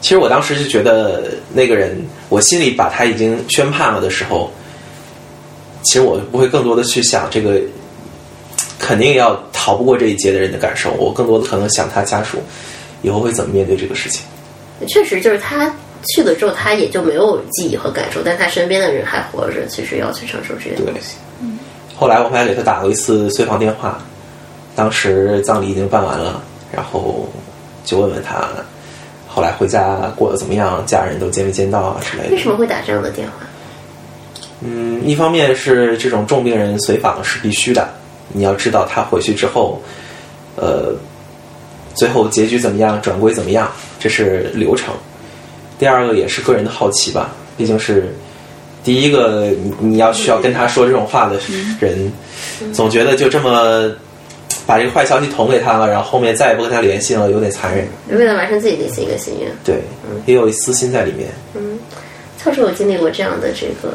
[0.00, 4.50] 其实我当时就觉得那个人，我心里把他已经宣判了的时候，
[5.82, 7.60] 其实我不会更多的去想这个
[8.78, 9.34] 肯定要
[9.64, 12.36] 逃不过这一劫的人的感受，我更多的可能想他家属
[13.00, 14.20] 以后会怎么面对这个事情。
[14.86, 15.74] 确实就是他
[16.08, 21.16] 去了之后，他也就没有记忆和感受，但他身边的人还活着，其实要去承受这些东西。
[21.96, 23.98] 后来我还给他打过一次随访电话，
[24.76, 27.26] 当时葬礼已经办完了，然后
[27.86, 28.46] 就问问他
[29.26, 32.32] 后来回家过得怎么样，家人都见没见到啊之类的。
[32.32, 33.46] 为什么会打这样的电话？
[34.60, 37.88] 嗯，一方面是这种重病人随访是必须的，
[38.36, 39.80] 你要知道他回去之后，
[40.56, 40.92] 呃，
[41.94, 43.70] 最后结局怎么样，转归怎么样，
[44.00, 44.92] 这是流程。
[45.78, 48.12] 第二个也是个人的好奇吧，毕竟是
[48.82, 51.38] 第一个你你要需要跟他说这种话的
[51.80, 52.12] 人，
[52.72, 53.92] 总觉得就这么
[54.66, 57.86] 把这个坏消息捅给他了，然后后面再也不跟他联系了，有点残忍。
[58.08, 59.50] 为了完成自己的一个心愿。
[59.64, 59.76] 对，
[60.26, 61.28] 也有一私心在里面。
[61.54, 61.78] 嗯，
[62.42, 63.94] 确实有经历过这样的这个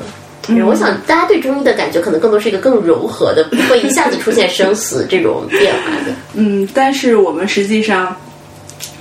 [0.55, 6.13] 人，我想大家对中医的感觉可能更多是一个更柔和的，不会一下子出现生死这种变化的。
[6.35, 8.15] 嗯，但是我们实际上，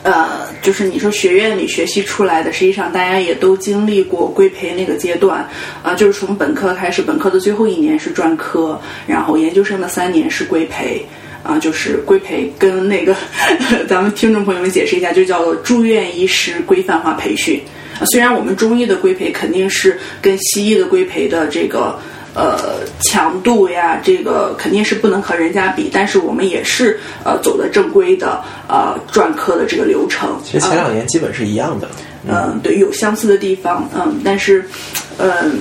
[0.03, 5.49] 呃，就是你说学院里学习出来的，实际上大家也都经历过规培那个阶段，
[5.83, 11.05] 啊、就是从本科开始，本科的最后一年是专科，然后研究生的三年是规培。
[11.45, 13.15] 啊，就是规培跟那个
[13.89, 17.63] 咱们听众朋友们解释一下，就叫做住院医师规范化培训。
[17.99, 21.99] 啊，虽然我们中医的规培肯定是跟西医的规培的这个
[22.35, 30.41] 呃强度呀，这个肯定是不能和人家比，但是我们也是呃走的正规的呃专科的这个流程。
[30.45, 31.89] 其实前两年基本是一样的。
[31.91, 32.07] 嗯，
[32.63, 34.65] 对，有相似的地方，嗯，但是，
[35.19, 35.59] 嗯，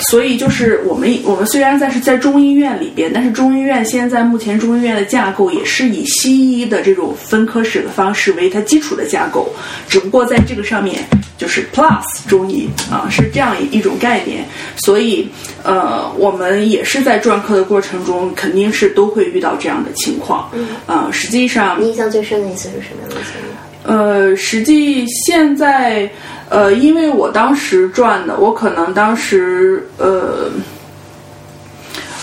[0.00, 9.52] 所以就是我们我们虽然在是在中医院里边，但是中医院现在目前中医院的架构也是以西医的这种分科室的方式为它基础的架构，
[9.88, 11.04] 只不过在这个上面
[11.36, 14.44] 就是 plus 中医啊，是这样一种概念，
[14.76, 15.28] 所以
[15.62, 23.67] 呃，我们也是在专科的过程中肯定是都会遇到这样的情况，嗯，啊，实际上你印象最深的一次是什么样的经历？
[23.88, 26.06] 呃，实际现在，
[26.50, 30.50] 呃，因为我当时转的，我可能当时，呃，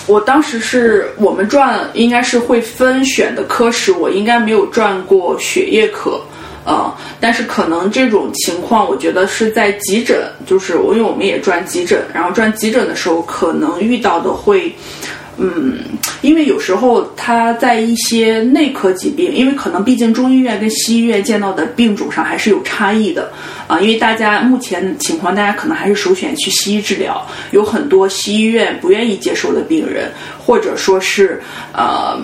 [0.06, 6.22] 我当时是我们转应该是会分选的科室，我应该没有转过血液科，
[6.66, 14.72] 呃，但是可能这种情况，我觉得是在急诊，就是我因为我们也转急诊，然后转急诊的时候，可能遇到的会。
[15.38, 15.80] 嗯，
[16.22, 23.32] 因为有时候他在一些内科疾病，因为可能毕竟中医院跟西医院见到的病种上还是有差异的
[23.68, 23.80] 啊。
[23.80, 31.42] 因为大家目前情况，大家可能还是首选去西医治疗，有很多西医院不愿意接受的病人，或者说是
[31.74, 32.20] 呃。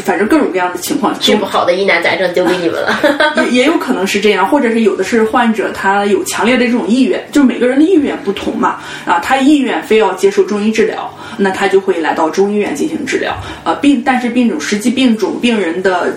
[0.00, 2.98] 反正各种各样的情况，治不好的疑难杂症丢给你们了，
[3.50, 16.16] 也也有可能是这样，或者是有的是患者他有强烈的这种意愿，就每个人的意愿不同嘛，啊，他意愿非要接受中医治疗，那他就会来到中医院进行治疗，呃，病但是病种实际病种病人的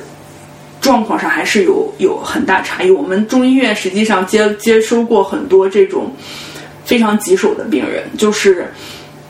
[0.80, 2.90] 状况上还是有有很大差异。
[2.90, 6.16] 我们中医院实际上接接收过很多这种
[6.86, 8.72] 非常棘手的病人，就是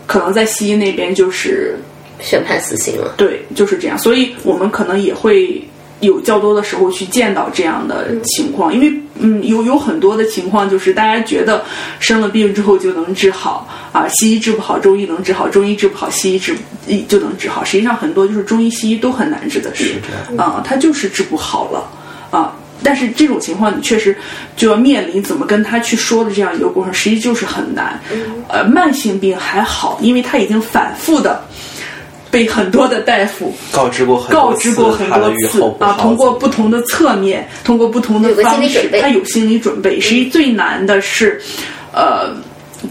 [0.06, 1.76] 可能在西医那边就是。
[2.20, 3.98] 宣判死刑了，对，就是这样。
[3.98, 5.64] 所以我们可能也会
[6.00, 11.64] 有较多的时候去见到这样的情况，因为嗯，有有很多的情况就是大家觉得
[12.00, 16.56] 生了病之后就能治好啊，西医治不好，中医能治好；中医治不好，西医治
[17.08, 17.64] 就能治好。
[17.64, 19.88] 实际上很多就是中医西医都很难治的病
[20.38, 21.90] 啊，它就是治不好了
[22.30, 22.54] 啊。
[22.84, 24.16] 但是这种情况，你确实
[24.58, 28.00] 就要面临怎么跟他去说的这样一个过程，实际就是很难。
[28.50, 31.42] 呃，慢性病还好，因为他已经反复的。
[32.32, 40.00] 被很多的大夫告知过告知过很多次啊，通过不同的侧面，通过不同的方式，他有心理准备。
[40.00, 41.42] 实际最难的是，
[41.94, 42.36] 呃，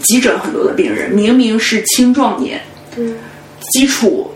[0.01, 2.59] 急诊很多的病人明明是青壮年，
[3.71, 4.31] 基础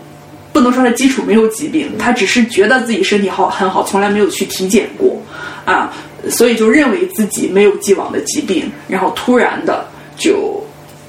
[0.53, 5.19] 不能说他基础没有疾病，他只是觉得自己身体好很好，从来没有去体检过
[5.65, 5.91] 啊，
[6.29, 9.85] 所以就认为自己没有既往的疾病，然后突然的
[10.17, 10.63] 就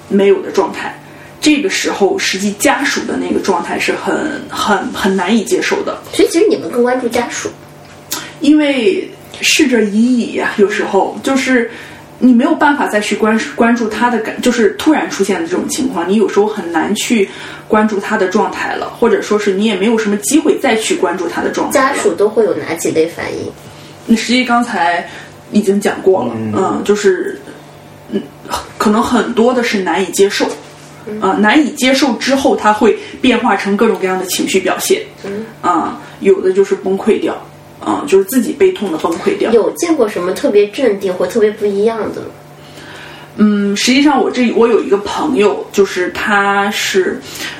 [0.08, 0.96] 没有的状态。
[1.40, 5.98] 这个时候，实际家属的那个状态是很很很难以接受的。
[6.12, 7.48] 所以其实你们更关注家属，
[8.40, 11.70] 因为逝者已矣呀，有时候就是
[12.18, 17.26] 你没有办法再去关关注他的感，就是突然出现的这种情况，你有时候很难去
[17.66, 21.72] 关注他的状态了，或者说是你也没有什么机会再去关注他的状态。
[21.72, 23.50] 家属都会有哪几类反应？
[24.04, 25.08] 你实际刚才
[25.52, 27.40] 已经讲过了，嗯，就是
[28.10, 28.20] 嗯，
[28.76, 30.46] 可能很多的是难以接受。
[31.20, 35.02] 啊，难以接受之后，他会变化成各种各样的情绪表现。
[35.24, 37.34] 嗯，啊，有的就是崩溃掉，
[37.80, 39.50] 啊，就是自己悲痛的崩溃掉。
[39.52, 42.22] 有见过什么特别镇定或特别不一样的？
[43.36, 47.18] 嗯，实际上我这我有一个朋友，就是他是，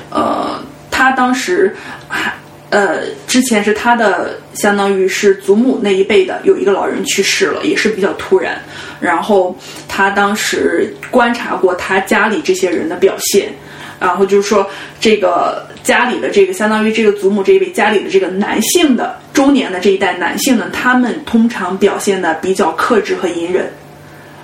[0.09, 0.61] 呃，
[0.91, 1.75] 他当时
[2.07, 2.33] 还
[2.71, 8.59] 呃，之前是他的相当于是祖母那一辈的有一个老人去世了，也是比较突然。
[9.01, 9.53] 然后
[9.89, 13.53] 他当时观察过他家里这些人的表现，
[13.99, 14.65] 然后就是说
[15.01, 23.69] 这个家里的这个相当于这个祖母这一辈家里的这个男性的中年的这一代男性呢，他们通常表现的比较克制和隐忍，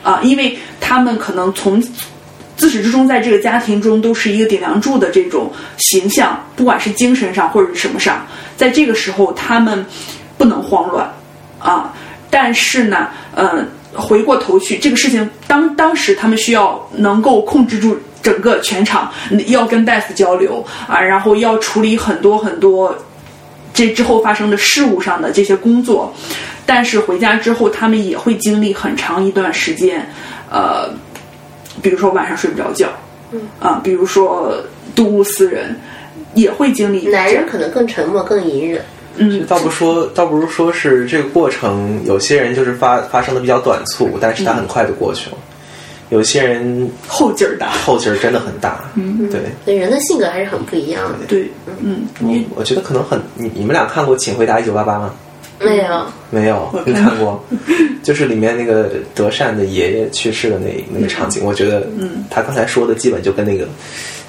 [0.03, 1.81] 啊，因为他们可能从
[2.57, 9.85] 自始至终在这个家庭中都是一个顶梁柱的这种形象，不管是精神上或者是什么上，在这个时候他们
[10.37, 11.09] 不能慌乱，
[11.59, 11.93] 啊，
[12.29, 13.65] 但是呢，嗯。
[13.93, 19.11] 回过头去，这个事情当当时他们需要能够控制住整个全场，
[19.47, 22.95] 要跟大夫交流啊，然后要处理很多很多
[23.73, 26.13] 这之后发生的事物上的这些工作，
[26.63, 30.07] 但是回家之后，他们也会经历很长一段时间，
[30.51, 30.87] 呃，
[31.81, 32.89] 比如说晚上睡不着觉，
[33.31, 34.55] 嗯啊，比如说
[34.95, 35.75] 睹物思人，
[36.33, 37.07] 也会经历。
[37.07, 38.81] 男人可能更沉默，更隐忍。
[39.17, 45.37] 嗯，倒不说，倒不如说是这个过程，有些人就是发发生的比较短促，但是他很快就过去了。
[46.09, 48.79] 有些人后劲儿大，后劲儿真的很大。
[48.95, 51.25] 嗯，对，对，人的性格还是很不一样的。
[51.27, 55.13] 对，嗯，我我觉得可能很，你你们俩看过《请回答一九八八》吗？
[55.59, 57.43] 没有，没有，你看过？
[58.03, 63.67] 就是里面那个德善的爷爷去世的那那个场景，我觉得，嗯，他刚才说的基本就跟那个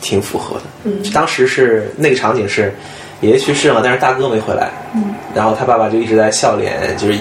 [0.01, 0.63] 挺符合的。
[0.85, 2.73] 嗯，当时是那个场景是。
[3.21, 4.71] 爷爷去世了，但是大哥没回来。
[4.95, 7.19] 嗯，然后他爸爸就一直在笑脸，就是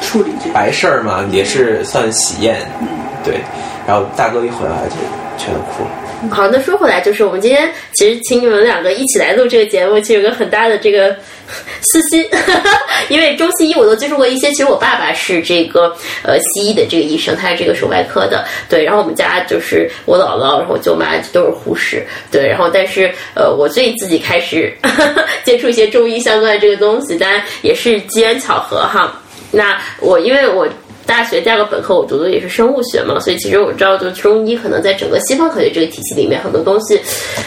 [0.00, 2.56] 处理这白事儿嘛，也是算喜宴。
[2.80, 2.88] 嗯，
[3.22, 3.34] 对。
[3.86, 4.96] 然后大哥一回来就
[5.36, 5.90] 全都哭了。
[6.30, 11.14] 好，那说回来，就是我们今天其实请你们两个一起来录这个节目，其实有个很大的这个
[11.82, 12.26] 私心，
[13.08, 14.48] 因为中西医我都接触过一些。
[14.50, 18.44] 其实我爸爸是这个呃西医的这个医生，他是这个手外科的。
[18.68, 22.04] 对，然后我们家就是我姥姥，然后舅妈都是护士。
[22.30, 24.72] 对，然后但是呃，我最自己开始
[25.44, 29.20] 接触一些中医相关的这个东西，当然也是机缘巧合哈。
[29.52, 30.66] 那我因为我。
[31.06, 37.00] 大学第二个本科我读的也是生物学嘛，所以其实我知道，就中医可能在整个西方科学这个体系里面，很多东西，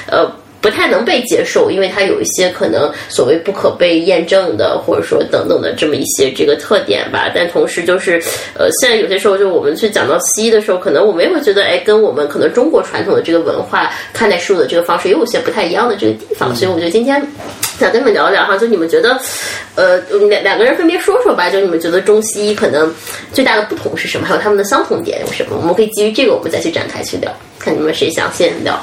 [0.08, 0.32] 呃。
[0.62, 7.32] 不太能被接受，因为它有一些可能所谓不可被验证的，或者说等等的这么一些这个特点吧。
[7.34, 8.22] 但同时就是，
[8.58, 16.54] 呃，现在有些时候就我们去讲到西医的时候，可能我们也会觉得，哎，跟我们可能中国传统的这个文化看待事物的这个方式，也有些不太一样的这个地方。
[16.56, 17.26] 所以我觉得今天
[17.80, 19.18] 想跟你们聊聊哈，就你们觉得，
[19.76, 22.94] 呃，两两个人分别说说吧，就你们觉得中西医可能
[23.32, 25.56] 最大的不同是什么，还有他们的相同点有什么？
[25.56, 28.78] 我们可以基于这个，我们再去展开去聊，看你们谁想先聊。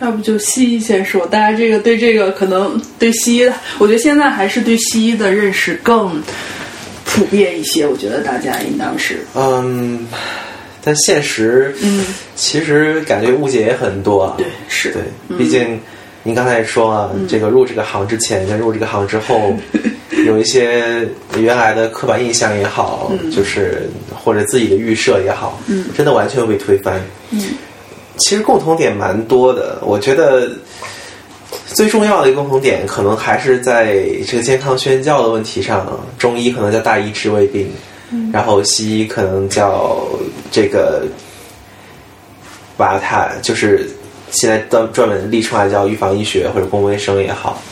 [0.00, 6.22] 要不就西医先说，大家这个对这个可能对西医，我觉得现在还是对西医的认识更
[7.04, 7.86] 普遍一些。
[7.86, 10.06] 我觉得大家应当是嗯，
[10.84, 12.04] 但现实嗯，
[12.34, 14.34] 其实感觉误解也很多啊。
[14.36, 15.02] 对，是对，
[15.38, 15.80] 毕竟
[16.22, 19.56] 您刚才也说啊，这个入这个行之前跟入这个行之后，
[20.26, 27.00] 有一些原来的刻板印象也好，就是或者自己的预设也好，嗯，真的完全被推翻。
[27.30, 27.40] 嗯。
[28.16, 30.50] 其实共同点蛮多的，我觉得
[31.66, 35.86] 最重要的一个共同点，可能还是在这个健康宣教的问题上。
[36.18, 37.70] 中医可能叫大医治未病，
[38.32, 40.02] 然后西医可能叫
[40.50, 41.04] 这个
[42.76, 43.88] 把它就是
[44.30, 47.62] 现在专专门立出来叫预防医学或者公共卫生也好，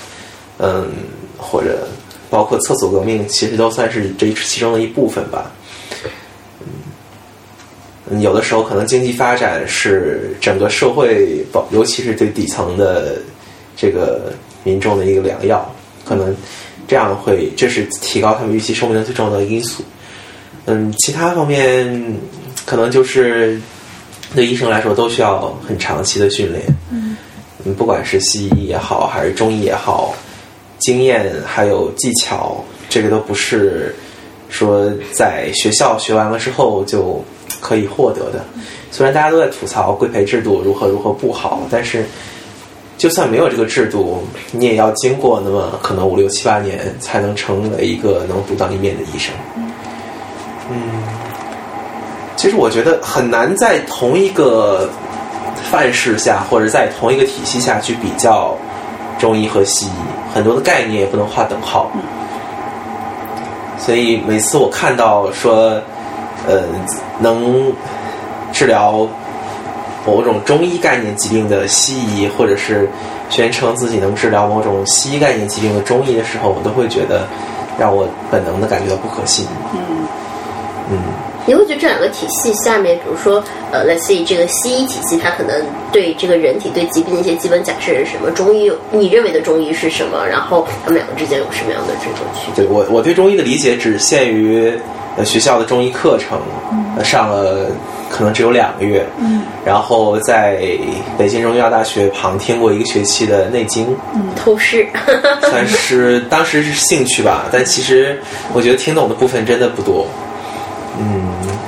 [0.59, 0.89] 嗯，
[1.37, 1.89] 或者
[2.31, 5.51] 包括厕所革命，其实都算是这其中的一部分吧。
[8.21, 13.17] 有的时候，可能经济发展是整个社会，尤其是对底层的
[13.75, 14.31] 这个
[14.63, 15.75] 民众的一个良药。
[16.05, 16.37] 可能
[16.87, 19.83] 这样会，这是提高他们预期寿命的最重要的因素。
[20.67, 22.15] 嗯，其他方面
[22.67, 23.59] 可能就是
[24.35, 26.63] 对医生来说都需要很长期的训练。
[26.91, 27.17] 嗯，
[27.75, 30.15] 不管是西医也好，还是中医也好，
[30.79, 33.95] 经验还有技巧，这个都不是
[34.51, 37.25] 说在学校学完了之后就。
[37.65, 38.45] 可以获得的，
[38.91, 42.05] 虽然大家都在吐槽规培制度如何如何不好，但是
[42.99, 49.35] 就算没有这个制度，你也要经过那么可能五六七八年，才能成为一个能独当一面的医生。
[50.71, 50.77] 嗯，
[52.37, 54.87] 其实我觉得很难在同一个
[55.71, 58.55] 范式下，或者在同一个体系下去比较
[59.19, 59.91] 中医和西医，
[60.35, 61.91] 很多的概念也不能划等号。
[63.79, 65.81] 所以每次我看到说，
[66.47, 66.63] 呃，
[67.21, 67.73] 能
[68.53, 69.07] 治疗
[70.07, 72.89] 某种中医概念疾病的西医，或者是
[73.31, 77.27] 宣称自己能治疗某种西医概念疾病的中医的时候，我都会觉得
[77.79, 79.47] 让我本能的感觉到不可信。
[79.73, 80.04] 嗯，
[81.47, 88.31] 你会觉得这两个体系下面，比如说，呃，类似于这个西医体系，它可能对这个人体对疾病的一些基本假设是什么？
[88.31, 90.27] 中医有你认为的中医是什么？
[90.27, 92.65] 然后他们两个之间有什么样的这种区别？
[92.65, 94.73] 对我我对中医的理解只限于
[95.17, 96.41] 呃学校的中医课程，
[96.97, 97.67] 呃上了
[98.11, 100.63] 可能只有两个月，嗯然后在
[101.19, 104.87] 北京中医药大学旁听过一个学期的《内经》，嗯透视，
[105.43, 108.19] 算是当时是兴趣吧，但其实
[108.55, 110.07] 我觉得听懂的部分真的不多。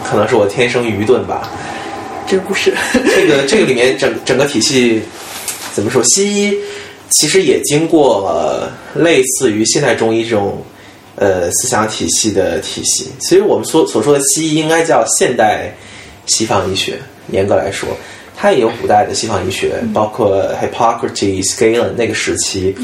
[0.07, 1.50] 嗯，可能是我天生愚钝吧。
[2.26, 2.74] 真不是。
[3.14, 5.02] 这个这个里面整整个体系
[5.72, 6.02] 怎么说？
[6.04, 6.57] 西医
[7.11, 10.62] 其实也经过了类似于现代中医这种
[11.16, 15.72] 呃思想体系的体系，其实我们所所说的西医应该叫现代
[16.26, 16.98] 西方医学。
[17.32, 17.88] 严格来说，
[18.37, 22.74] 它也有古代的西方医学，包括 Hippocrates、Galen 那个时期，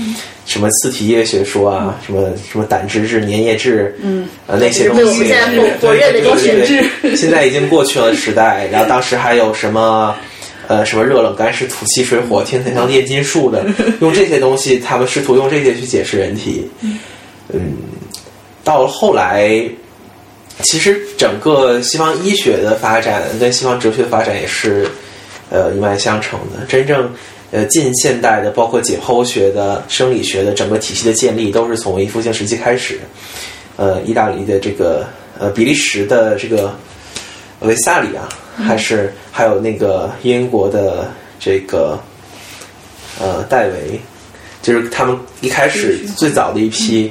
[0.46, 8.66] 什么四体液学说啊，什么什么胆汁质、粘液质，嗯，呃那些东被我们西，现在否否认的对对对对现在已经过去了时代。
[8.72, 10.14] 然后当时还有什么？
[10.68, 13.66] 呃，什么热冷干湿土气水火天才像炼金术的，
[14.00, 16.66] 用这些东西，他们试图用这些去解释人体。
[17.52, 17.74] 嗯，
[18.62, 19.68] 到了后来，
[20.62, 24.86] 其实整个西方医学的发展跟西方哲学的发展也是
[25.52, 26.64] 呃一脉相承的。
[26.66, 27.08] 真正
[27.52, 32.98] 呃近现代的，包括解剖学的、生理学的整个体系的建立，都是从文艺复兴时期开始。
[33.76, 35.06] 呃，意大利的这个
[35.38, 36.74] 呃比利时的这个
[37.60, 41.98] 维萨里啊，还是还有那个英国的这个
[43.18, 43.98] 呃戴维，
[44.60, 47.10] 就是他们一开始最早的一批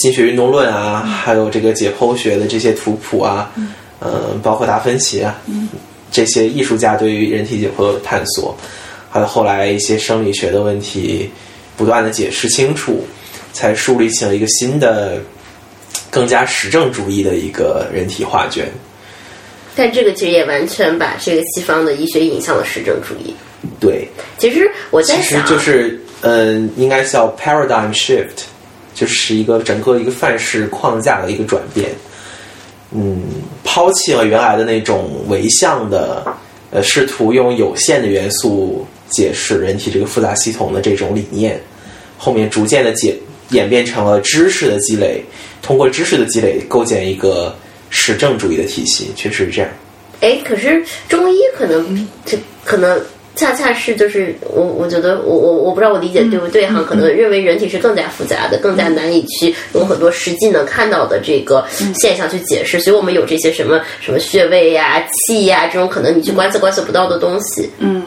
[0.00, 3.52] 心学运动论啊，还有这个解剖学的这些图谱啊，
[4.00, 5.36] 嗯、包括达芬奇啊，
[6.10, 8.56] 这些艺术家对于人体解剖的探索，
[9.10, 11.30] 还有后来一些生理学的问题，
[11.76, 13.06] 不断的解释清楚，
[13.52, 15.18] 才树立起了一个新的、
[16.10, 18.66] 更加实证主义的一个人体画卷。
[19.76, 23.32] 但这个其实也完全把这个西方的医学引向了实证主义。
[23.78, 28.44] 对，其实我在其实想，就是嗯，应该叫 paradigm shift，
[28.94, 31.90] 就是一个整个一个范式框架的一个转变。
[32.90, 33.22] 嗯，
[33.62, 36.24] 抛弃了原来的那种唯象的，
[36.70, 41.60] 呃，试图用有限的元素解释人体这个复杂系统的这种理念，
[42.16, 43.14] 后面逐渐的解
[43.50, 45.22] 演变成了知识的积累，
[45.60, 47.54] 通过知识的积累构建一个
[47.90, 49.70] 实证主义的体系，确实是这样。
[50.20, 53.00] 哎，可是中医可能这可能
[53.38, 61.64] 恰恰是就是我我觉得我我我不知道我理解对不对哈，可能认为人体是更加复杂的，更加难以去用很多实际能看到的这个
[61.94, 67.70] 现象去解释，所以我们有这些什么什么穴位呀、气呀这种可能你去观测观测不到的东西。
[67.78, 68.02] 嗯，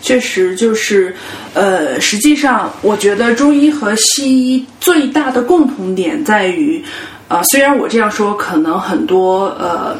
[0.00, 1.14] 确实就是，
[1.52, 6.82] 呃，实际上我觉得中医和西医最大的共同点在于，
[7.28, 9.94] 呃，虽然我这样说，可能很多呃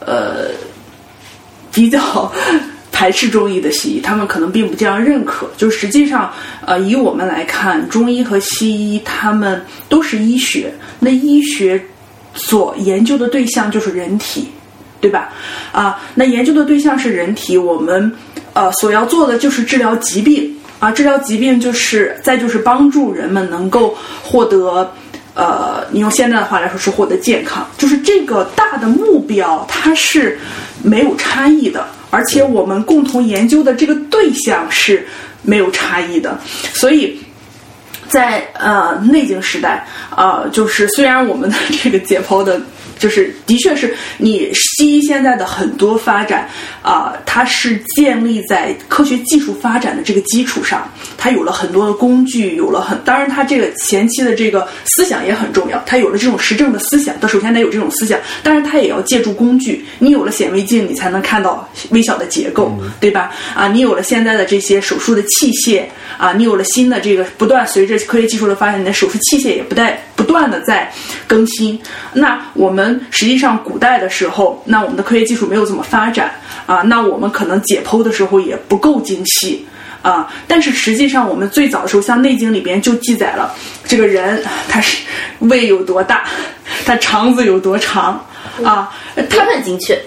[0.00, 0.48] 呃
[1.72, 2.32] 比较
[2.92, 5.48] 排斥中医的西医，他们可能并不这样认可。
[5.56, 6.32] 就实际上，
[6.64, 11.80] 呃，以我们来看，中医和西医他们都是医学，那医学
[12.34, 14.48] 所研究的对象就是人体。
[15.00, 15.32] 对吧？
[15.70, 18.12] 啊，那研究的对象是人体，我们
[18.52, 24.92] 呃所要做的就是治疗疾病啊，治疗疾病就是再就是帮助人们能够获得
[25.34, 30.36] 呃，你用现在的话来说是获得健康，就是这个大的目标它是
[30.82, 35.06] 没有差异的，而且我们共同研究的这个对象是
[35.42, 36.38] 没有差异的，
[36.72, 37.18] 所以。
[38.08, 39.86] 在呃内经时代，
[40.16, 42.58] 呃，就是虽然我们的这个解剖的，
[42.98, 46.48] 就是的确是你西医现在的很多发展
[46.82, 63.30] 啊、它是建立在科学技术发展的这个基础上，它有了很多的工具，有了很，当然它这个前期的这个思想也很重要，它有了这种实证的思想，它首先得有这种思想，当然它也要借助工具，你有了显微镜，你才能看到微小的结构，对吧？
[63.54, 65.84] 啊，你有了现在的这些手术的器械。
[66.16, 70.92] 啊，你有了新的这个，不断随着科学技术的发展，你的手术器械也不带不断的在
[71.28, 71.80] 更新。
[72.14, 76.32] 那我们实际上古代的时候，那我们的科学技术没有怎么发展
[76.66, 79.64] 啊，那我们可能解剖的时候也不够精细。
[80.02, 83.54] 啊，但是实际上，我们最早的时候，像《内经》里边就记载了
[83.84, 84.98] 这个人他是
[85.40, 86.24] 胃有多大，
[86.84, 88.24] 他肠子有多长
[88.64, 88.90] 啊，
[89.30, 90.00] 他很精确。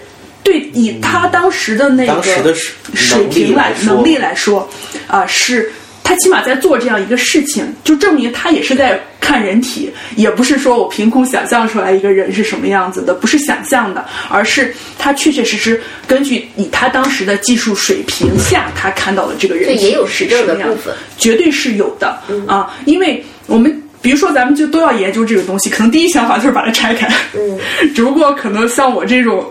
[0.44, 2.54] 对，以他当时的那个
[2.94, 4.68] 水平来能力来说，
[5.08, 5.72] 啊是。
[6.04, 27.58] 他起码在做这样一个事情，就证明他也是在看人体，也不是说我凭空想象出来一个人是什么样子的，不是想象的，而是他确确实实根据以他当时的技术水平下，他看到的这个人也有实证的部分，绝对是有的啊，因为我们比如说咱们就都要研究这个东西，可能第一想法就是把它拆开，嗯，
[27.96, 29.46] 只不过可能像我这种。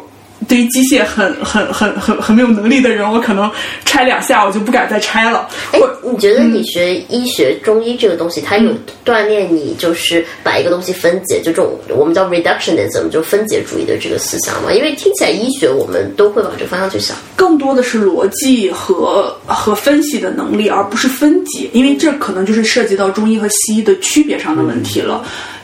[0.49, 3.51] 对于机械很很很很很没有能力的人，我可能
[3.85, 5.49] 拆两下我就不敢再拆了。
[5.73, 8.73] 哎，你觉得你学医学中医这个东西，它有
[9.05, 14.73] 锻炼你就是把一个东西分解，就这种我们叫 reductionism，就分解主义的这个思想吗？
[14.73, 25.23] 因为听起来医学我们都会往这个方向去想，更多的是逻辑和和分析的能力，而不是分解，因为这可能就是涉及到中医和西医的区别上的问题了。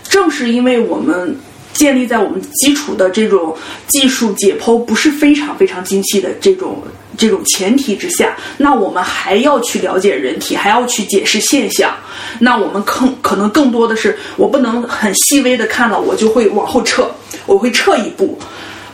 [0.09, 1.35] 正是因为我们。
[1.77, 3.55] 建立在我们基础的这种
[3.87, 6.83] 技术解剖不是非常非常精细的这种
[7.17, 11.95] 这种前提之下，那我们还要去了解人体，还要去解释现象。
[12.39, 17.09] 那我们更可能更多的是，我不能很细微的看了，我就会往后撤，
[17.47, 18.39] 我会撤一步，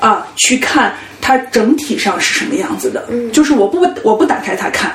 [0.01, 3.09] 啊，去看它整体上是什么样子的。
[3.33, 4.93] 就是我不我不打开它看，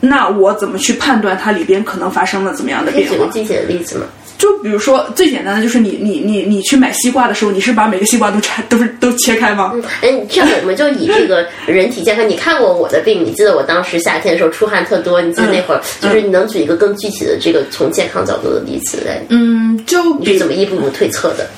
[0.00, 3.14] 那我怎么去判断它里边可能发生了怎么样的变化？
[3.14, 4.06] 举个具体的例子？
[4.36, 9.72] 就比如说最简单的，就是你你你你去买西瓜的时候，你是把每个西瓜都拆，都是都切开吗？
[9.74, 19.22] 嗯哎，这样我们就以这个人体健康，你看过我的病，你记得我当时夏天的时候出汗特多，你记得那会儿，就是你能举一个更具体的这个从健康角度的例子来？
[19.28, 21.48] 嗯，就你是怎么一步步推测的？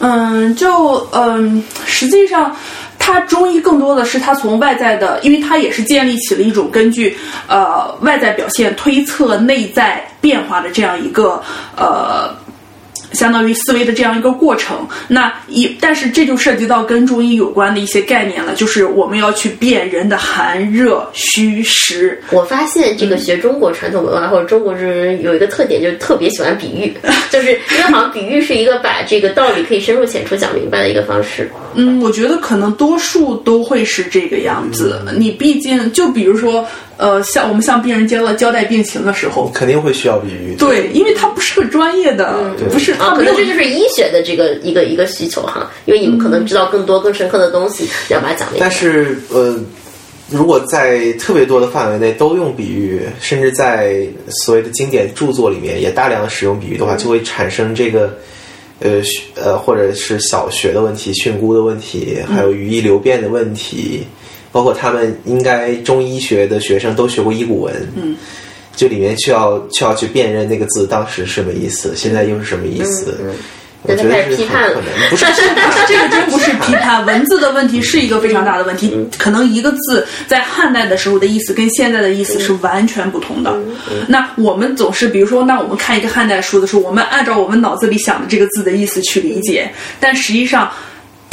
[0.00, 2.54] 嗯，就嗯，实际上。
[3.06, 7.14] 它中医更多的是它从外在的，因为它也是建立起了一种根据
[7.46, 11.42] 呃外在表现推测内在变化的这样一个
[11.76, 12.34] 呃。
[13.14, 22.20] 相当于思维的这样一个过程，那一但是这就涉及到跟中医有关的一些概念了，就是我们要去辨人的寒热虚实。
[22.30, 26.92] 我发现这个学中国传统文化或者中国人有一个特点，就是特别喜欢比喻，
[27.30, 31.50] 就是因为好像比喻是一个把这个道理可以深入浅出讲明白的一个方式。
[31.74, 35.00] 嗯，我觉得可能多数都会是这个样子。
[35.16, 36.66] 你毕竟就比如说。
[36.96, 40.54] 呃，像我们向病人交了交代病情的时候，肯定会需要比喻。
[40.56, 45.70] 对，因为他不是个专业的，不是啊，可能这就是医学的这个一个一个需求哈。
[45.86, 48.48] 因为你们可能知道更多更深刻的东西，要把它讲。
[48.60, 49.58] 但是呃，
[50.30, 58.16] 如果在特别多的范围内都用比喻，甚至在所谓的经典著作里面也大量的使用比喻的话，就会产生这个
[58.78, 59.02] 呃
[59.34, 64.06] 呃，或者是小学的问题、训诂的问题，还有语义流变的问题。
[64.54, 68.14] 包括他们应该中医学的学生都学过医古文，嗯，
[68.76, 73.16] 就里面需要需要去辨认那个字当时什么意思，现在又是什么意思？
[73.82, 74.70] 我觉得是批判，
[75.10, 75.26] 不是
[75.88, 78.96] 这个真不是批判，文字的问题是一个非常大的问题。
[79.18, 83.52] 可能一个字在汉代的时候的意思跟现在的意思是完全不同的。
[84.06, 90.70] 那我们总是比如说，那我们看一个汉代书的时候，我们按照我们脑子里想的这个字的意思去理解，但实际上。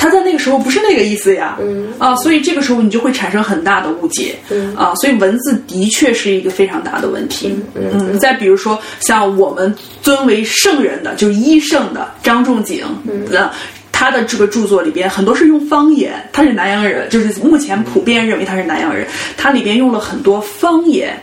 [0.02, 1.60] 他在那个时候不是那个意思呀，
[2.00, 4.36] 啊，所以这个时候你就会产生很大的误解，
[4.76, 7.56] 啊，所以文字的确是一个非常大的问题。
[7.76, 9.72] 嗯，再比如说像我们
[10.02, 13.28] 尊为圣人的，就是医圣的张仲景，嗯，
[13.92, 19.06] 他的这个著作里边很多是用方言，他是南阳人，就是目前普遍认为他是南阳人，
[19.38, 21.16] 他里边用了很多方言，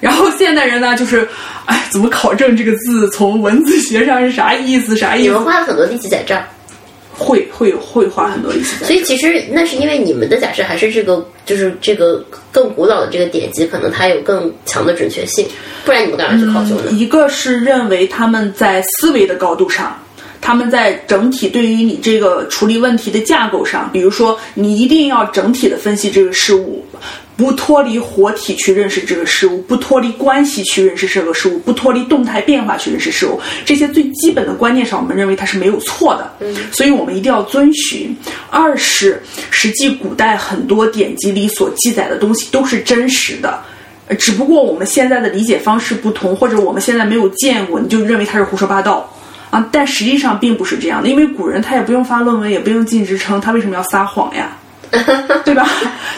[0.00, 1.28] 然后现代人呢，就是，
[1.66, 4.96] 哎，怎么考证这个字从文字学上是啥意思？
[4.96, 5.28] 啥意思？
[5.28, 6.44] 你们花了很多力气在这儿。
[7.18, 15.46] 会会会花很多力气，所以其实那是因为你们的假设还是这个，就是这个更古老的这个典籍，可能它有更强的准确性，
[15.84, 16.90] 不然你们干嘛去考究呢？
[16.92, 19.98] 一个是认为他们在思维的高度上，
[20.40, 26.84] 他们在整体对于你这个处理问题的架构上，比如说你一定要整体的分析这个事物。
[27.36, 36.32] 不脱离活体去认识这个事物，不脱离关系去认识这个事物，不脱离动态变化去认识事物，这些最基本的观念上，我们认为它是没有错的。
[36.40, 38.16] 嗯，所以我们一定要遵循。
[38.48, 43.62] 二是，实际古代很多典籍里所记载的东西都是真实的，
[44.18, 49.12] 只不过我们现在的理解方式不同，或者我们现在没有见过，你就认为它是胡说八道
[49.50, 49.68] 啊。
[49.70, 54.56] 但实际上并不是这样的，因为古人他也不用发论文，也不用进职称，他为什么要撒谎呀？
[55.44, 55.68] 对吧？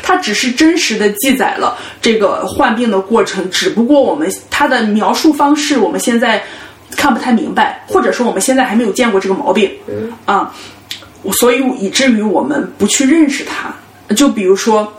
[0.02, 6.42] 它只是真实的记载了这个患病的过程，只不过我们它的描述方式，我们现在
[6.96, 10.54] 看不太明白，或者说我们现在还没有见过这个毛病，嗯啊，
[11.40, 13.74] 所以以至于我们不去认识它。
[14.14, 14.92] 就比如说。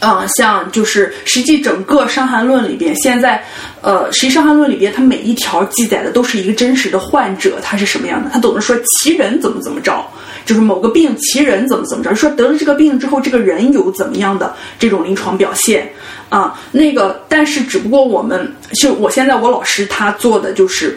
[0.00, 3.44] 嗯，像就是实际整个《伤寒论》里边，现在，
[3.82, 10.02] 呃，实际《伤寒论》里边，它每一条记载的都是一个真实的患者，他是什么样的，他总是说其人怎么怎么着，
[10.44, 15.90] 就是某个病其人怎么怎么着，说得了这个病之后，这个人有怎么样的这种临床表现
[16.28, 16.60] 啊？
[16.72, 20.96] 那个，但是只不过我们就我现在我老师他做的就是，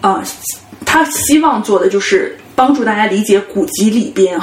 [0.00, 0.24] 啊、
[0.84, 4.40] 他希望做的就是帮助大家理解古籍里边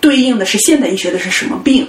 [0.00, 1.86] 对应的是现代医学的是什么病。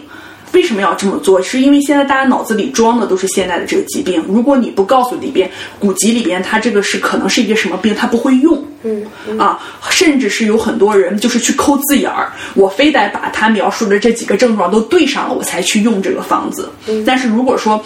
[0.58, 1.40] 为什么要这么做？
[1.40, 4.24] 是因为现在大家脑子里装的都是现代的这个疾病。
[4.28, 5.48] 如果你不告诉里边
[5.78, 8.66] 古籍里边它这个是可能是一个什么病，他不会用。
[8.82, 9.06] 嗯
[9.38, 9.60] 啊，
[9.92, 16.72] 甚至是有很多人就是去抠字眼儿，我非得把他描述的这几个症状都对上了，我才去用这个方子。
[17.06, 17.84] 但是如果说，嗯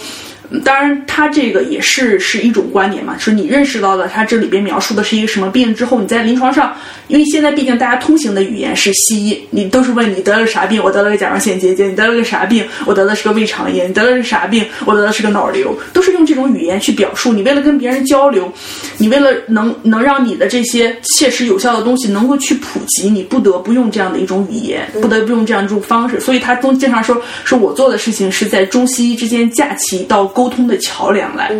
[0.65, 6.75] 当然他这个也是是一种观点嘛，是你认识到了他这里边描述的是一个什么病之后，你在临床上，
[7.07, 17.31] 因为现在毕竟大家通行的语言是西医，你都是问你得了啥病，我得了个甲状腺结节，你得了个啥病，我得的是个胃肠炎，你得了个啥病，我得的是个脑瘤，都是用这种语言去表述。
[17.31, 18.51] 你为了跟别人交流，
[18.97, 26.19] 你为了能能让你的这些切实有效的东西能够去普及，你不得不用这样的一种语言，不得不用这样一种方式。
[26.19, 31.51] 所以他都经常说，说我做的事情是在中西医之间架起一道沟通的桥梁来。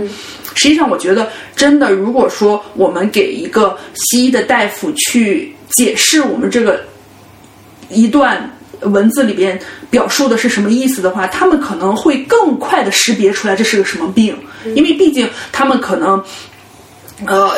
[0.54, 6.84] 实际上，我觉得真的，如果说我们给一个西医的大夫去解释我们这个
[7.90, 8.52] 一段
[8.82, 9.58] 文字里边
[9.90, 14.38] 表述的是什么意思的话，他们可能会更快的识别出来这是个什么病，
[14.76, 16.22] 因为毕竟他们可能，
[17.26, 17.54] 呃，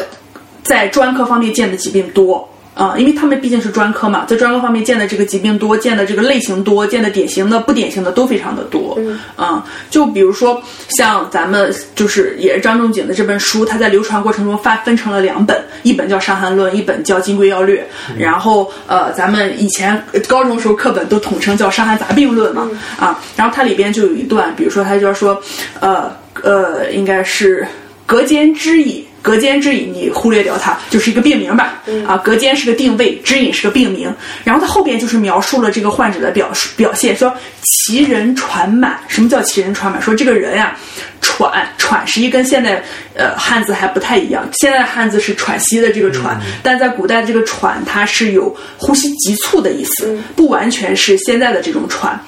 [0.63, 2.47] 在专科方面见的疾病多。
[2.75, 8.95] 啊、因为他们毕竟是专科嘛，在专科方面见的这个疾病多，见的这个类型多，见的典型的、不典型的都非常的多。
[8.97, 10.59] 嗯，啊、就比如说
[10.89, 17.87] 像咱们就是也是张仲景的这本书，它在流传过程中发分成了两本，一本叫《伤寒论》，一本叫《金匮要略》。
[18.19, 22.67] 然后呃，咱们以前呃高中时候课本都统称叫《伤寒杂病论》嘛，
[22.99, 25.39] 啊，然后它里边就有一段，比如说它就要说，
[25.79, 26.11] 呃
[26.41, 27.67] 呃，应该是
[28.07, 29.05] 隔间之矣。
[29.23, 31.81] 隔间之隐，你忽略掉它，就是一个病名吧。
[32.05, 34.13] 啊，隔间是个定位，之饮是个病名。
[34.43, 38.99] 然后它后边就是描述了这个患者的表表现，说其人喘满。
[39.07, 40.01] 什么叫其人喘满？
[40.01, 40.77] 说这个人呀、
[41.21, 42.83] 喘喘实际跟现在
[43.15, 44.45] 呃汉字还不太一样。
[44.59, 52.19] 现在汉字是喘息的这个喘，但在古代的这个喘它是有呼吸急促的意思，不完全是现在的这种喘。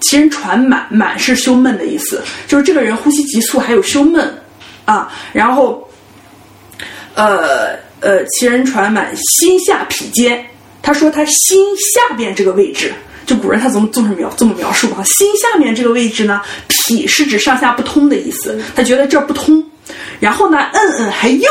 [0.00, 4.30] 其人喘满，满是胸闷的意思，就是这个人呼吸急促，还有胸闷
[4.84, 5.10] 啊。
[5.32, 5.88] 然后
[7.14, 10.44] 呃呃，其人传满，心下痞间。
[10.82, 12.92] 他说他心下边这个位置，
[13.24, 15.02] 就古人他怎么这么描这么描述啊？
[15.04, 19.64] 心下面这个位置呢，痞是指上下不通的意思，他觉得这儿不通。
[20.18, 21.46] 然后呢，嗯嗯还硬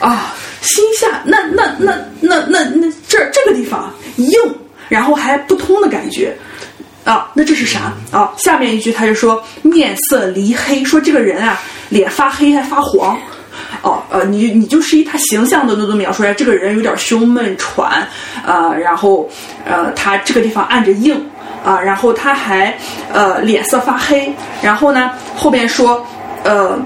[0.00, 4.36] 啊，心下那那那那那那这儿这个地方硬，
[4.88, 6.36] 然后还不通的感觉。
[7.04, 8.32] 啊，那这是啥啊？
[8.38, 13.18] 下面一句他就说面色黧黑，说这个人啊脸发黑还发黄。
[13.82, 18.06] 哦，呃，你你就是以他形象的那种描述来，这个人有点胸闷喘，
[18.46, 19.28] 呃，然后
[19.64, 21.24] 呃，他这个地方按着硬
[21.64, 22.76] 啊、然后他还
[23.12, 26.06] 呃脸色发黑，然后呢后边说
[26.44, 26.78] 呃。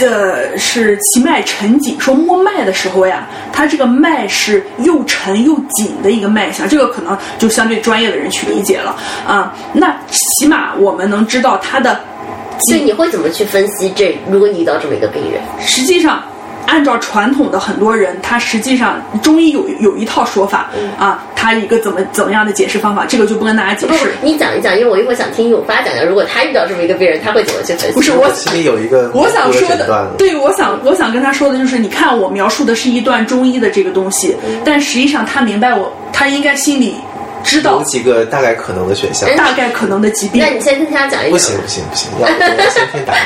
[0.00, 12.00] 这是其脉沉紧，说摸脉的时候呀，他这个脉是又沉又紧的一个脉象，这个可能就相对专业的人去理解了啊、那起码我们能知道他的
[12.60, 14.16] 所以你会怎么去分析这？
[14.30, 16.22] 如果你遇到这么一个病人，实际上，
[16.66, 27.94] 按照传统的很多人，他实际上中医有有一套说法、啊，他一个怎么怎么样的解释方法，这个就不跟大家解释。，你讲一讲，因为我一会儿想听永发讲讲，如果他遇到这么一个病人，他会怎么去分析？
[27.94, 34.34] 不是我心里有一个我想说的对，我想我想跟他说的就是，你看我描述的是一段中医的这个东西，
[34.64, 36.96] 但实际上他明白我，他应该心里
[37.46, 39.28] 知道有几个大概可能的选项。
[39.36, 40.48] 大概可能的疾病那。
[40.50, 41.30] 你先听他讲一个。
[41.30, 43.22] 不行不行不行，要我要先听答案。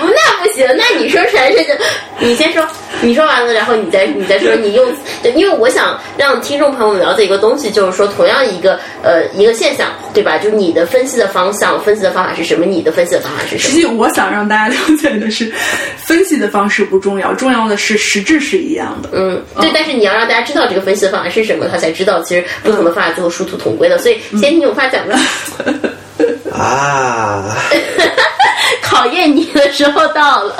[0.00, 1.72] 不， 那不行，那你说出来这就，
[2.18, 2.66] 你先说，
[3.00, 4.86] 你说完了，然后你再你再说，你用，
[5.22, 10.36] 对因为我想让听众朋友们了解一个东西，就是说同样一个呃一个现象，对吧？
[10.38, 12.64] 就是你的分析的方向、分析的方法是什么？
[12.66, 13.74] 你的分析的方法是什么？
[13.74, 15.52] 实际我想让大家了解的是，
[15.96, 19.08] 分析的方式不重要，重要的是实质是一样的。
[19.12, 23.98] 嗯，对，但是你要让大家知道这个分析的方法是什么，他才知道其实不同的方法最后殊途同归的。
[23.98, 25.18] 所以先听我发讲吧，
[26.52, 27.56] 啊，
[28.82, 30.56] 考验你的时候到了。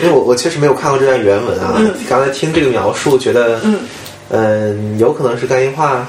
[0.00, 3.60] 因为我我确实没有看过这段原文啊，刚才听这个描述，觉得
[4.30, 6.06] 嗯有可能是肝硬化，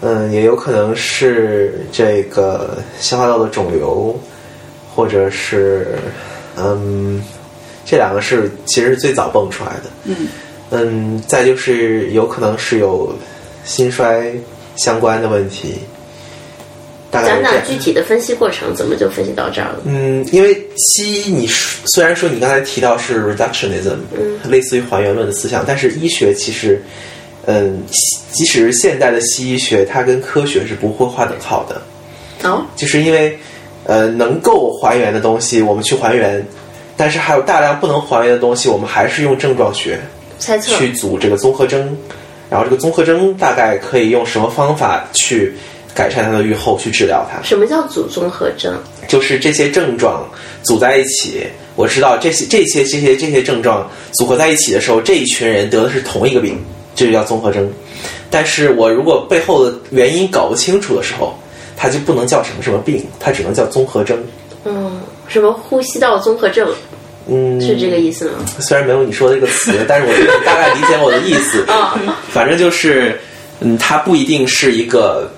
[0.00, 4.18] 嗯，也有可能是这个消化道的肿瘤，
[4.94, 5.98] 或者是
[6.56, 7.22] 嗯
[7.84, 9.82] 这两个是其实是最早蹦出来的。
[10.04, 10.28] 嗯
[10.70, 13.14] 嗯，再就是有可能是有
[13.66, 14.32] 心衰
[14.76, 15.74] 相关的问题。
[17.10, 19.80] 大概讲讲具体的分析过程，怎么就分析到这儿了？
[19.84, 24.38] 嗯，因为西医你是虽然说你刚才提到是 reductionism，嗯。
[24.50, 26.82] 类似于还原论的思想，但是医学其实，
[27.46, 31.80] 嗯，西即使是现代的西医学，它跟科学是不会划等号的，
[32.48, 33.38] 哦，就是因为，
[33.84, 36.44] 呃，能够还原的东西我们去还原，
[36.96, 39.98] 但是还有大量不能还原的东西，我们还是用症状学
[40.38, 40.76] 猜测。
[40.76, 41.96] 去组这个综合征，
[42.48, 45.52] 然后这个综合征大概可以用什么方法去
[45.94, 47.42] 改善它的预后，去治疗它。
[47.42, 48.74] 什么叫组综合征？
[49.08, 50.28] 就是这些症状
[50.62, 56.58] 组在一起，我知道这些这些这些这些症状组合在一起的时候，这一群人得的是同一个病，
[56.94, 57.70] 这就叫综合征。
[58.30, 61.34] 但是我如果背后的原因搞不清楚的时候，
[61.76, 64.18] 它就不能叫什么什么病，它只能叫综合征。
[64.64, 66.68] 嗯，什么呼吸道综合症
[67.28, 68.44] 嗯，是这个意思吗？
[68.60, 71.64] 虽然没有你说的这个词， 但是我觉得你大概理解我的意思。
[71.68, 71.98] 啊，
[72.32, 73.18] 反正就是，
[73.60, 75.28] 嗯，它不一定是一个，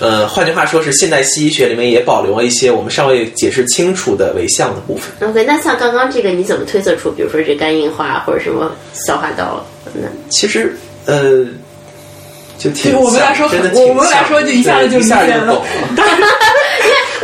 [0.00, 5.28] 呃，换句话说是现代西医学里面也保留了一些我们尚未解释清楚的伪象的部分。
[5.28, 9.66] OK，那像刚刚这个，你怎么推测出，比如说这肝硬化或者什么消化道？
[9.92, 10.74] 那其实，
[11.04, 11.44] 呃，
[12.58, 16.26] 就挺对我们来说像真的我们来说就一下子就对一下理解了就懂了。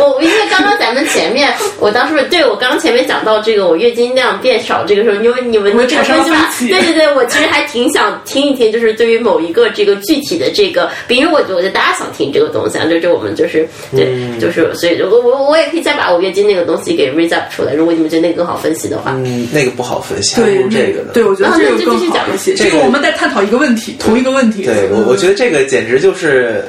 [0.09, 19.13] 我因为刚刚咱们前面，我当时对我刚刚前面讲到这个我月经量变少这个时候，因为你们的这个分析法，对对对，我其实还挺想听一听，就是对于某一个这个具体的这个，比如我觉得大家想听这个东西啊，就就我们就是对，嗯就是所以我我我也可以再把我月经那个东西给 raise up 出来，如果你们觉得那个更好分析的话。
[19.17, 21.11] 嗯，那个不好分析，还不对如这个呢。
[21.15, 22.55] 对，我觉得啊这个就继续讲更好一些。
[22.55, 24.65] 这个这个我们在探讨一个问题，同一个问题。
[24.65, 26.65] 对我，我觉得这个简直就是，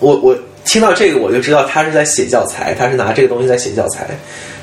[0.00, 4.08] 我我听到这个我就知道他是在写教材，他是拿这个东西在写教材，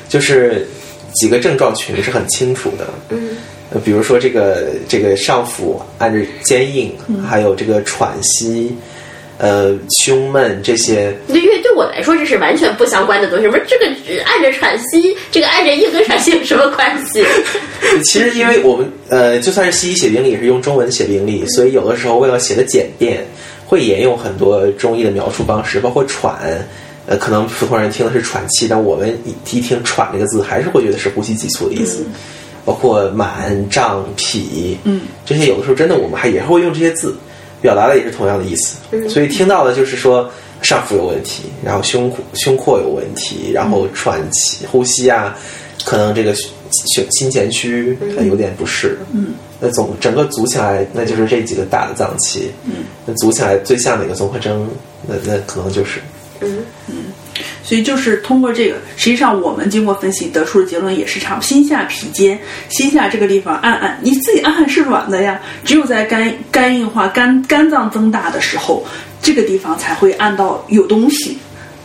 [0.07, 0.67] 就是
[1.13, 2.87] 几个症状群是很清楚的。
[3.09, 3.37] 嗯，
[3.71, 8.75] 呃，比如说这个这个上腹按着坚硬，嗯还有这个喘息，
[9.37, 13.45] 呃，胸闷这些，对，因为对我来说这是完全不相关的东西。
[13.45, 17.23] 什么这个呃按着喘息，这个按着硬跟喘息有什么关系？
[18.05, 23.25] 其实因为我们呃，就算是西医写病历也是用中文写病历，所以有的时候为了写的简便，
[23.69, 26.67] 会沿用很多中医的描述方式，包括喘。
[27.05, 32.05] 呃，可能普通人听的是喘气，但我们一一听“喘”这个字，还是会觉得是呼吸急促的意思。
[32.65, 37.15] 包括满、胀、痞，嗯，这些有的时候真的我们还也会用这些字，
[37.61, 38.77] 表达的也是同样的意思。
[38.91, 40.29] 嗯所以听到的就是说
[40.61, 45.35] 上腹有问题，然后胸胸廓有问题，然后喘气、呼吸啊，
[45.83, 48.99] 可能这个胸心前区它有点不适。
[49.11, 52.51] 嗯，那总整个组起来，那就是这几个大的脏器。
[52.65, 54.69] 嗯，那组起来最像哪个综合征？
[55.07, 55.99] 那那可能就是
[56.41, 56.95] 嗯嗯
[57.63, 61.45] 所以就是通过这个，实际上我们经过分析得出的结论也是差不多。
[61.45, 62.37] 心下脾间，
[62.69, 65.39] 心下这个地方按按，你自己按按是软的呀。
[65.63, 68.85] 只有在肝肝硬化、肝肝脏增大的时候，
[69.21, 71.37] 这个地方才会按到有东西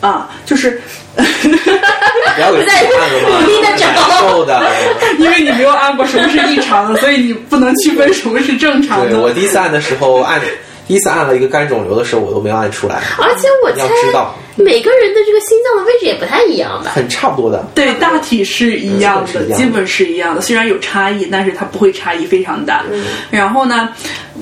[0.09, 0.80] 啊，就是。
[1.16, 4.61] 不要给自己按了嘛，努力地找难受的。
[5.18, 9.11] 因为你没有按过什么是异常的，所以你不能区分什么是正常的。
[9.11, 10.40] 对我第一次按的时候按，
[10.88, 12.96] 第一次按了一个肝肿瘤的时候，我都没有按出来。
[13.18, 16.90] 而且我你要猜知道，每个人的这个心脏的位置也不太一样吧？
[16.92, 17.64] 很差不多的。
[17.72, 20.57] 对，大体是一样的，基本是一样的基本是一样的。
[20.57, 22.82] 虽然有差异，但是它不会差异非常大。
[22.90, 23.90] 嗯然后呢，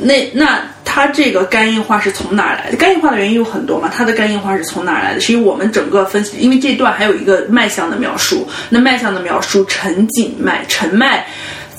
[0.01, 0.63] 那那
[0.95, 2.77] 它这个肝硬化是从哪来的？
[2.77, 5.21] 肝硬化的原因有很多嘛，它的肝硬化是从哪来的？
[5.23, 8.47] 是因为我们整个分析，因为这段还有一个脉象的描述。
[8.69, 11.27] 那脉象的描述，沉紧脉，沉脉。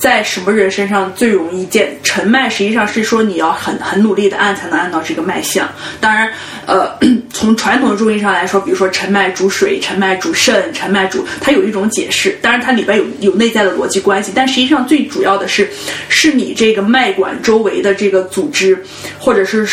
[0.04, 2.50] 在什么人身上最容易见沉脉？
[2.50, 5.66] 实际上是说你要很很努力的按才能按到这个脉象。
[6.02, 6.30] 当然，
[6.66, 6.92] 呃，
[7.32, 12.38] 从传统的中医上来说，比如说沉脉主水、沉脉主肾、沉脉主，它有一种解释。
[12.42, 15.70] 当然，它里边有有内在的逻辑关系，但实际上最主要的是，
[16.10, 18.84] 是你这个脉管周围的这个组织，
[19.18, 19.66] 或者是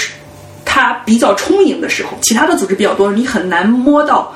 [0.65, 4.33] 它比较充盈的时候，其他的组织比较多，你很难摸到。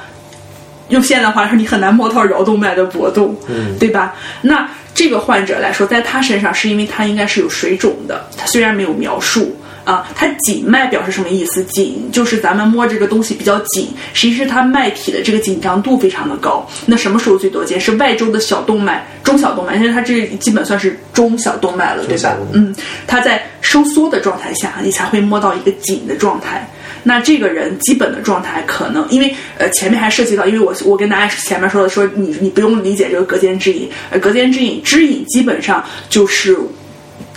[0.88, 4.12] 用现代话说，你很难摸到桡动脉的搏动，嗯对吧？
[4.42, 11.62] 那这个患者来说，在他身上是因为他应该是有水肿的，他虽然没有描述啊，他紧脉表示什么意思？
[11.64, 16.66] 紧就是咱们摸这个东西比较紧，实际是他脉体的这个紧张度非常的高。
[16.86, 17.78] 那什么时候最多见？
[17.78, 22.74] 是外周的小动脉、中小动脉，因为它这基本算是中小动脉了，对吧嗯，
[23.06, 26.66] 它在收缩的状态下，你才会摸到一个紧的状态。
[27.04, 36.56] 那这个人基本的状态可能，因为呃前面还涉及到，因为我我跟大家前面说的，说你你不用理解这个隔间之隐，呃隔间之隐之隐基本上就是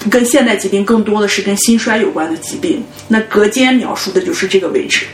[0.10, 2.84] 跟现代疾病更多的是跟心衰有关的疾病。
[3.08, 5.06] 那隔间描述的就是这个位置。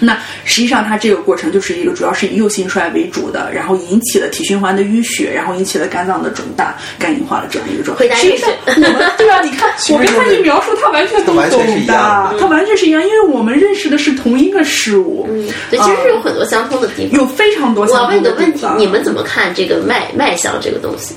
[0.00, 8.08] 那实际上，它这个过程就是一个主要是以右心衰为主的，然后引起了体循环的淤血，然后引起了肝脏的肿大、肝硬化的这样一个状态。
[8.14, 11.36] 实际上，我们对啊，你看，我跟他一描述，他完全都懂
[11.86, 15.26] 的，他完全是一样，因为我们认识的是同一个事物。
[15.30, 17.86] 嗯，对，其实是有很多相通的地方，有非常多。
[17.86, 21.14] 我问你个问题，你们怎么看这个脉脉象这个东西？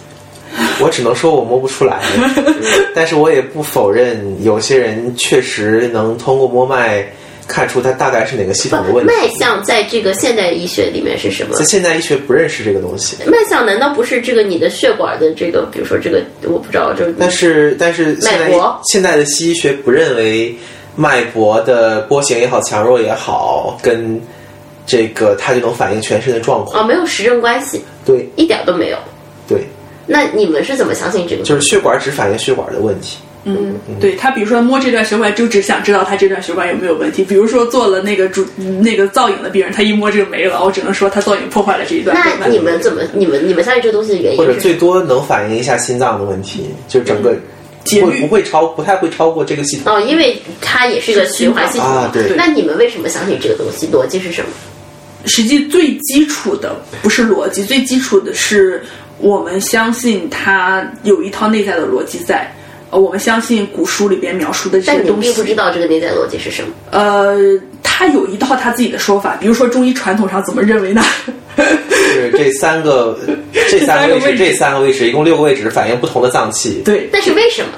[0.80, 2.02] 我只能说我摸不出来，
[2.96, 7.06] 但是我也不否认，有些人确实能通过摸脉。
[7.52, 9.12] 看出它大概是哪个系统的问题？
[9.12, 11.54] 脉象在这个现代医学里面是什么？
[11.58, 13.18] 在现代医学不认识这个东西。
[13.26, 20.56] 脉象难道不是这个你的血管的这个，比如说这个我不知道，就但是但是脉搏，现在的西医学不认为
[20.96, 24.20] 脉搏的波形也好、强弱也好，跟
[24.88, 28.98] 这个它就能反映全身的状况哦，没有实证关系，对，一点都没有。
[29.46, 29.66] 对，
[30.08, 31.44] 那你们是怎么相信这个？
[31.44, 33.18] 就是血管只反映血管的问题。
[33.44, 37.24] 嗯，对他，比如说摸这段血管，就只想知道他这段血管有没有问题。
[37.24, 38.46] 比如说做了那个主
[38.82, 42.16] 那个造影的病人，他一摸这个没了，我只能说他造影破坏了这一段。
[42.40, 43.02] 那你们怎么？
[43.14, 44.38] 你们你们相信这个东西的原因？
[44.38, 47.36] 或者最多能反映一下心脏的问题，就整个
[47.84, 52.12] 会不会超不太会超过这个系统哦，因为它也是一个循环系统啊。
[52.14, 52.32] 对。
[52.38, 53.88] 那你们为什么相信这个东西？
[53.88, 54.50] 逻辑是什么？
[55.26, 58.84] 实际最基础的不是逻辑，最基础的是
[59.18, 62.52] 我们相信它有一套内在的逻辑在。
[62.92, 66.70] 呃，我们相信古书里边描述的这些东西，并不知道这个内在逻辑是什么。
[66.92, 67.38] 呃，
[67.82, 71.02] 他有一套他自己的说法，比如说中医传统上怎么认为呢？
[71.56, 73.18] 是这三个，
[73.70, 76.82] 这三个位置，这三个位置，一共六个位置反映不同的脏器。
[76.84, 77.70] 对，但是为什么？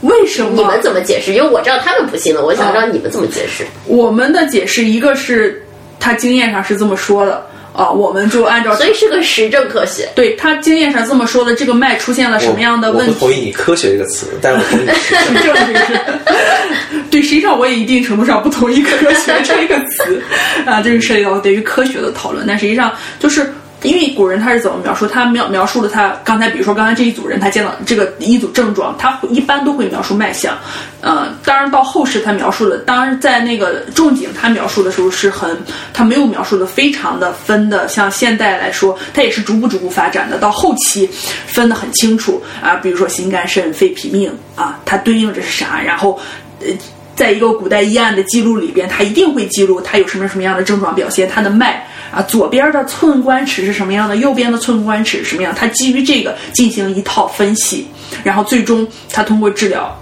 [0.00, 0.50] 为什么？
[0.56, 1.32] 你们怎么解释？
[1.32, 3.64] 因为我知道他们不信了，我想知道你们怎么解释。
[3.86, 5.64] 我们的解释，一个是
[6.00, 7.46] 他经验上是这么说的。
[7.72, 10.08] 啊，我们就按照，所以是个实证科学。
[10.14, 13.12] 对他经验上这么说的，这个脉出现了什么样的问题？
[13.12, 15.14] 我不同意你“科学”这个词，但是我同意实
[15.44, 15.54] 证。
[17.10, 20.22] 对，实际上我也一定程度上不同意“科学”这个词
[20.66, 22.46] 啊，这个涉及到对于科学的讨论。
[22.46, 23.52] 但实际上就是。
[23.82, 25.06] 因为古人他是怎么描述？
[25.06, 30.56] 他描描述了他刚才，比如说刚才这一组人，他见到这个一组症状，他一般都会描述脉象。
[31.00, 35.56] 呃，当然到后世他描述的，当然在那个仲景他描述的时候是很，
[35.92, 40.38] 他没有描述的非常的分的，像现代来说，他也是逐步逐步发展的。
[40.38, 41.10] 到后期
[41.46, 45.80] 分的很清楚啊，比如说心肝肾肺脾命啊，它对应着是啥？
[45.80, 46.20] 然后
[46.60, 46.68] 呃，
[47.16, 51.84] 在一个古代医案的记录里边，他一定会记录他有什么什么样的症状表现，他的脉。
[52.12, 54.16] 啊，左边的寸关尺是什么样的？
[54.16, 55.54] 右边的寸关尺是什么样？
[55.54, 57.88] 他基于这个进行一套分析，
[58.22, 59.98] 然后最终他通过治疗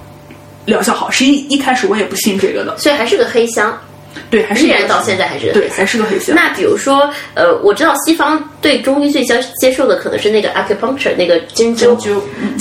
[0.64, 1.10] 疗效好。
[1.10, 3.78] 实际一开始我也不信这个的，所以还是个黑箱。
[4.28, 6.34] 对，还是依然到现在还是对，还是个黑箱。
[6.34, 12.58] 那比如说，呃，我知道西方对中医最接接受的可能是那个 acupuncture 那个针灸，嗯，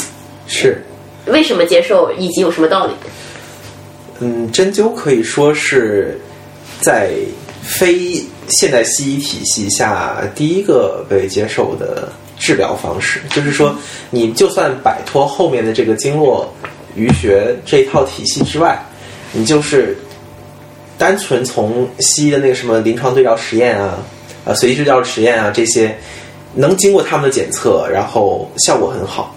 [0.47, 0.79] 是。
[1.25, 2.93] 为什么接受以及有什么道理？
[4.19, 6.19] 嗯，针灸可以说是
[6.81, 7.11] 在
[7.69, 8.23] 非。
[8.51, 13.75] 现代西医体系下第一个被接受的治疗方式，就是说，
[14.09, 16.51] 你就算摆脱后面的这个经络
[16.97, 18.83] 淤学这一套体系之外，
[19.33, 19.95] 你就是
[20.97, 23.99] 单纯从西医的那个什么临床对照实验啊、
[24.45, 25.95] 啊随机对照实验啊这些，
[26.55, 29.35] 能经过他们的检测，然后效果很好。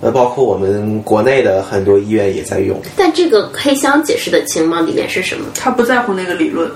[0.00, 2.80] 呃，包括我们国内的很多医院也在用。
[2.96, 4.80] 但这个黑箱解释的清吗？
[4.80, 5.46] 里面是什么？
[5.56, 6.70] 他不在乎那个理论。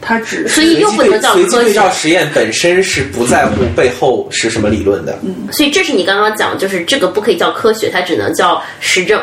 [0.00, 5.18] 它只所以又不能叫随机对照实验本身是不在乎背后是什么理论的。
[5.22, 9.20] 嗯，所以这是你刚刚讲，就是这个不可以叫科学，它只能叫实证。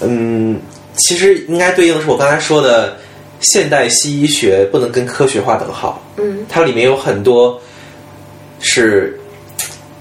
[0.00, 0.60] 嗯，
[0.96, 2.96] 其实应该对应的是我刚才说的，
[3.40, 6.02] 现代西医学不能跟科学划等号。
[6.16, 7.60] 嗯，它里面有很多
[8.60, 9.18] 是，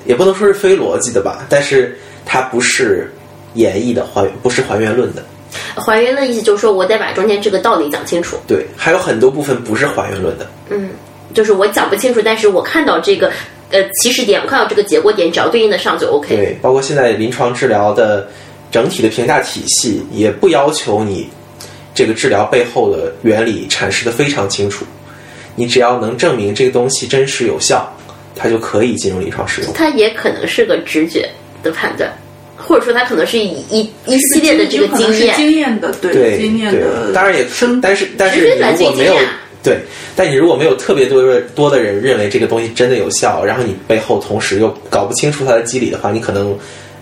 [0.05, 3.11] 也不能说是非逻辑的吧，但是它不是
[3.55, 5.23] 演绎的还不是还原论的。
[5.75, 8.37] 还原的意思就是说我得把中间这个道理讲清楚。
[8.47, 10.47] 对，还有很多部分不是还原论的。
[10.69, 10.89] 嗯，
[11.33, 13.31] 就是我讲不清楚，但是我看到这个
[13.71, 16.35] 呃起始点，我看到这个结果点，只要对应的上就 OK。
[16.35, 18.27] 对，包括现在临床治疗的
[18.71, 21.29] 整体的评价体系，也不要求你
[21.93, 24.85] 这个治疗背后的原理阐释的非常清楚，
[25.55, 27.87] 你只要能证明这个东西真实有效，
[28.35, 29.71] 它就可以进入临床使用。
[29.73, 31.29] 它也可能是个直觉
[31.61, 32.11] 的判断。
[32.55, 39.15] 或者说，他可能是以一一系列的这个经验，经验的对经验的，当然也生，但是但是如果没有
[39.63, 39.79] 对，
[40.15, 46.57] 但你如果没有特别多的多的人认为这个东西真的有效，然后你背后同时又搞不清楚它的机理的话，你可能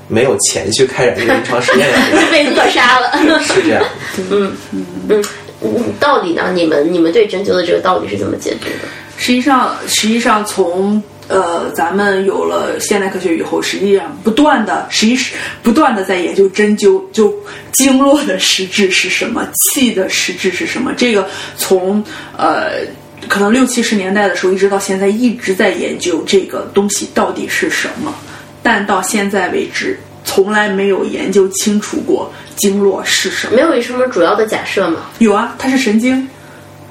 [0.08, 1.88] 没有钱去开展这个临床实验，
[2.32, 3.12] 被扼杀了。
[3.44, 3.84] 是这样，
[4.30, 5.24] 嗯嗯
[5.62, 6.52] 嗯，道理呢？
[6.54, 8.88] 你们你们对针灸的这个道理是怎么解读的？
[9.18, 11.02] 实际上，实际上从。
[11.32, 17.34] 呃，咱们有了现代科学以后，实际上不断的，实际是不断的在研究针灸，就
[17.72, 20.92] 经络的实质是什么，气的实质是什么。
[20.98, 21.26] 这个
[21.56, 22.04] 从
[22.38, 22.86] 呃
[23.30, 28.14] 可能六七十年代的时候，一直到现在一直在研究这个东西到底是什么，
[28.62, 33.56] 但到现在为止，从来没有研究清楚过经络是什么。
[33.56, 35.06] 没有什么主要的假设吗？
[35.20, 36.28] 有啊，它是神经，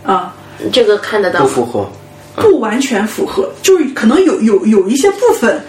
[0.02, 0.34] 啊，
[0.72, 1.46] 这个看得到吗？
[1.46, 1.92] 不符合。
[2.36, 5.60] 不完全符合，就是可能有有有一些部分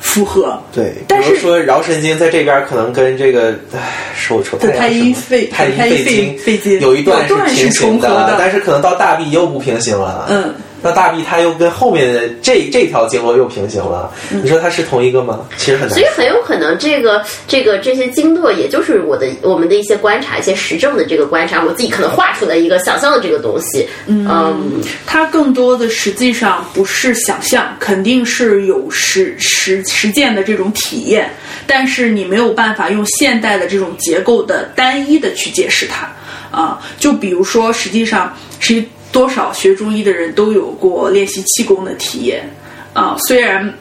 [0.00, 0.60] 符合。
[0.72, 10.26] 对，但是说桡神经在这边可能跟这个唉手手对太阴肺太阴肺经肺经有一段是平行重合的但是可能到大臂又不平行了。
[10.28, 10.54] 嗯，
[10.84, 15.40] 那大臂它又跟后面的这这条经络又平行了，你说它是同一个吗？
[15.56, 16.04] 其实很难所以。
[16.14, 23.88] 很有可能，这个这个这些经络，也就是我的我们的一些观察，一些实证的这个观察，我自己可能画出来一个想象的这个东西。
[24.06, 31.28] 嗯，它更多的实际上不是想象，肯定是有实实实践的这种体验，
[31.66, 36.08] 但是你没有办法用现代的这种结构的单一的去解释它
[36.56, 36.78] 啊。
[36.98, 42.44] 就比如说，实际上是多少学中医的人都有过练习气功的体验
[42.92, 43.72] 啊，虽然。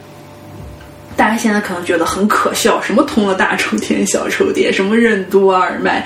[1.16, 6.04] 大家现在可能觉得很可笑，什么通了大抽天、小抽娣，什么任督二脉，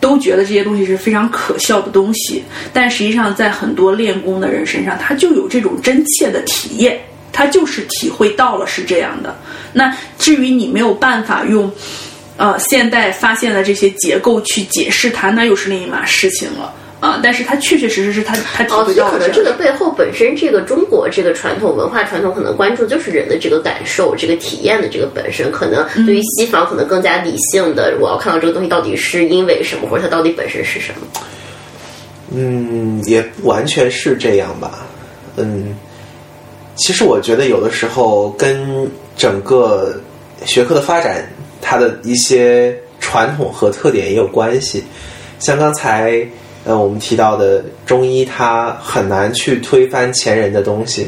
[0.00, 2.44] 都觉得这些东西是非常可笑的东西。
[2.72, 6.96] 但实际上，在很多练功的人身上，他就有这种真切的体验，
[7.32, 9.36] 他就是体会到了是这样的。
[9.72, 11.68] 那至于你没有办法用，
[12.36, 16.72] 呃，现代发现的这些结构去解释它，那又是另一码事情了。
[16.98, 31.06] 啊，但是它确确实实是它它体哦，所会到了以可能这个背后本身这个中国这个传统文化传统可能关注就是人的这个感受、这个体验的这个本身，可能对于西方可能更加理性的，我要看到这个东西到底是因为什么，或者它到底本身是什么。
[32.32, 34.86] 嗯，也不完全是这样吧。
[35.36, 35.76] 嗯，
[36.76, 39.94] 其实我觉得有的时候跟整个
[40.46, 41.30] 学科的发展，
[41.60, 44.82] 它的一些传统和特点也有关系。
[45.38, 46.26] 像刚才
[46.66, 51.06] 呃我们提到的中医，它很难去推翻前人的东西，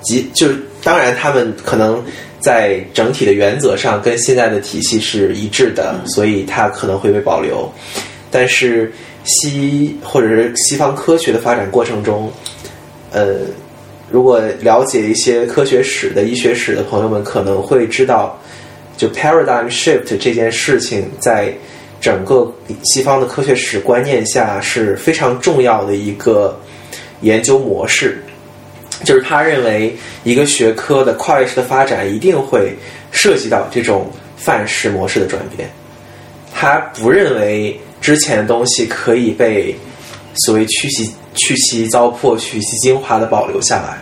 [0.00, 2.00] 即就是当然他们可能
[2.38, 7.68] 在整体的原则上跟现在的体系是一致的，所以它可能会被保留。
[8.30, 8.92] 但是
[9.24, 12.30] 西医或者是西方科学的发展过程中，
[13.10, 13.38] 呃，
[14.08, 18.38] 如果了解一些科学史的医学史的朋友们，可能会知道，
[18.96, 21.52] 就 paradigm shift 这件事情，在
[22.00, 22.52] 整个
[22.84, 26.58] 西方的科学史观念下是非常重要的一个
[27.20, 28.22] 研究模式。
[29.04, 29.94] 就是他认为
[30.24, 32.74] 一个学科的跨越式的发展一定会
[33.12, 35.68] 涉及到这种范式模式的转变。
[36.54, 39.76] 他不认为之前的东西可以被
[40.46, 43.98] 所谓去其去其糟粕、取其精华的保留下来。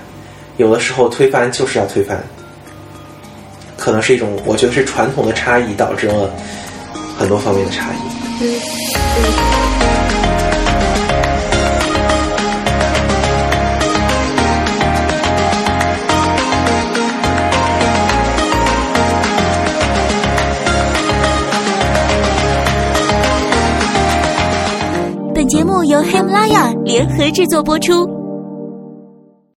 [0.56, 2.22] 有的时候推翻就是要推翻，
[3.76, 6.32] 可能是一种我觉得是传统的差异导致了
[7.16, 8.14] 很多方面的差异。
[25.34, 28.23] 本节目由喜马拉雅联合制作播出。